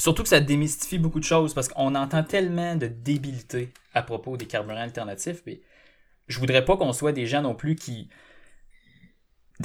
Surtout 0.01 0.25
que 0.25 0.29
ça 0.29 0.41
démystifie 0.41 0.99
beaucoup 0.99 1.21
de 1.21 1.25
choses 1.25 1.55
parce 1.55 1.69
qu'on 1.69 1.95
entend 1.95 2.25
tellement 2.25 2.75
de 2.75 2.89
débilité 2.89 3.73
à 3.95 4.03
propos 4.03 4.37
des 4.37 4.47
carburants 4.47 4.81
alternatifs. 4.81 5.45
Puis 5.45 5.63
je 6.27 6.41
voudrais 6.41 6.65
pas 6.65 6.77
qu'on 6.77 6.93
soit 6.93 7.13
des 7.13 7.27
gens 7.27 7.43
non 7.43 7.55
plus 7.55 7.77
qui 7.77 8.09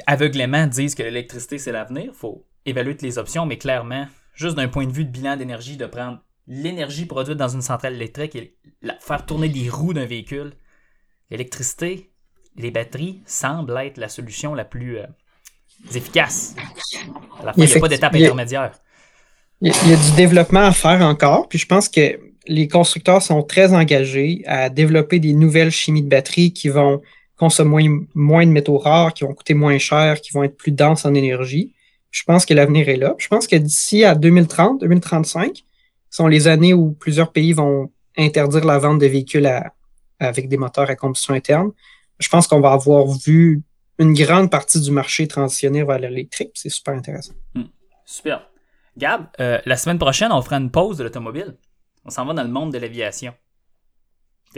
aveuglément 0.05 0.67
disent 0.67 0.95
que 0.95 1.03
l'électricité 1.03 1.57
c'est 1.57 1.71
l'avenir. 1.71 2.12
faut 2.13 2.45
évaluer 2.65 2.93
toutes 2.93 3.01
les 3.03 3.17
options, 3.17 3.45
mais 3.45 3.57
clairement, 3.57 4.07
juste 4.33 4.55
d'un 4.55 4.67
point 4.67 4.86
de 4.86 4.91
vue 4.91 5.05
de 5.05 5.10
bilan 5.10 5.38
d'énergie, 5.38 5.77
de 5.77 5.86
prendre 5.86 6.19
l'énergie 6.47 7.05
produite 7.05 7.38
dans 7.38 7.47
une 7.49 7.62
centrale 7.62 7.93
électrique 7.95 8.36
et 8.36 8.55
la- 8.81 8.97
faire 8.99 9.25
tourner 9.25 9.49
des 9.49 9.69
roues 9.69 9.93
d'un 9.93 10.05
véhicule, 10.05 10.53
l'électricité, 11.29 12.12
les 12.55 12.71
batteries 12.71 13.21
semblent 13.25 13.77
être 13.77 13.97
la 13.97 14.10
solution 14.10 14.53
la 14.53 14.65
plus 14.65 14.97
euh, 14.97 15.05
efficace. 15.93 16.55
À 17.39 17.45
la 17.45 17.53
fin, 17.53 17.63
il 17.63 17.67
n'y 17.69 17.73
a 17.73 17.79
pas 17.79 17.88
d'étape 17.88 18.15
Il 18.15 18.23
intermédiaire. 18.23 18.71
Il 19.62 19.67
y, 19.69 19.71
a, 19.71 19.83
il 19.86 19.89
y 19.89 19.93
a 19.93 19.97
du 19.97 20.15
développement 20.15 20.62
à 20.65 20.71
faire 20.71 21.01
encore, 21.01 21.47
puis 21.49 21.57
je 21.60 21.65
pense 21.65 21.89
que 21.89 22.19
les 22.47 22.67
constructeurs 22.67 23.21
sont 23.21 23.43
très 23.43 23.73
engagés 23.73 24.41
à 24.45 24.69
développer 24.69 25.19
des 25.19 25.33
nouvelles 25.33 25.71
chimies 25.71 26.03
de 26.03 26.10
batterie 26.10 26.53
qui 26.53 26.69
vont 26.69 27.01
consommer 27.38 27.88
moins, 27.88 28.06
moins 28.15 28.45
de 28.45 28.52
métaux 28.52 28.78
rares, 28.78 29.13
qui 29.13 29.23
vont 29.23 29.34
coûter 29.34 29.54
moins 29.54 29.78
cher, 29.78 30.19
qui 30.21 30.34
vont 30.34 30.43
être 30.43 30.58
plus 30.58 30.71
denses 30.71 31.06
en 31.06 31.13
énergie. 31.13 31.73
Je 32.12 32.23
pense 32.23 32.45
que 32.45 32.54
l'avenir 32.54 32.89
est 32.89 32.95
là. 32.95 33.15
Je 33.17 33.28
pense 33.28 33.47
que 33.47 33.56
d'ici 33.56 34.04
à 34.04 34.15
2030, 34.15 34.82
2035, 34.82 35.63
sont 36.10 36.28
les 36.28 36.47
années 36.47 36.73
où 36.73 36.91
plusieurs 36.93 37.32
pays 37.32 37.54
vont 37.54 37.91
interdire 38.17 38.65
la 38.65 38.80
vente 38.80 39.00
de 39.00 39.06
véhicules 39.06 39.45
à- 39.45 39.73
avec 40.19 40.47
des 40.50 40.58
moteurs 40.58 40.89
à 40.89 40.95
combustion 40.95 41.34
interne. 41.36 41.71
Je 42.19 42.28
pense 42.30 42.47
qu'on 42.47 42.60
va 42.62 42.71
avoir 42.71 43.06
vu 43.08 43.62
une 44.00 44.13
grande 44.13 44.50
partie 44.50 44.80
du 44.82 44.89
marché 44.89 45.28
transitionner 45.28 45.84
vers 45.84 46.00
l'électrique. 46.00 46.52
C'est 46.56 46.69
super 46.69 46.95
intéressant. 46.95 47.34
Super. 48.06 48.50
Gab, 48.97 49.28
euh, 49.39 49.60
la 49.65 49.78
semaine 49.78 50.00
prochaine, 50.00 50.32
on 50.32 50.41
fera 50.41 50.56
une 50.58 50.71
pause 50.71 50.97
de 50.97 51.04
l'automobile. 51.04 51.56
On 52.06 52.10
s'en 52.10 52.26
va 52.26 52.34
dans 52.34 52.43
le 52.43 52.50
monde 52.50 52.71
de 52.73 52.80
l'aviation. 52.80 53.34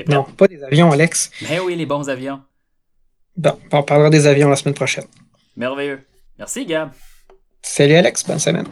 Non, 0.08 0.24
pas 0.24 0.48
des 0.48 0.64
avions, 0.64 0.92
Alex. 0.92 1.32
Ben 1.50 1.60
oui, 1.66 1.76
les 1.76 1.86
bons 1.86 2.08
avions. 2.10 2.42
Bon, 3.40 3.58
on 3.72 3.84
parlera 3.84 4.10
des 4.10 4.28
avions 4.28 4.50
la 4.50 4.58
semaine 4.58 4.74
prochaine. 4.74 5.06
Merveilleux. 5.56 6.02
Merci, 6.38 6.66
Gab. 6.66 6.92
Salut 7.62 7.94
Alex, 7.94 8.26
bonne 8.26 8.38
semaine. 8.38 8.68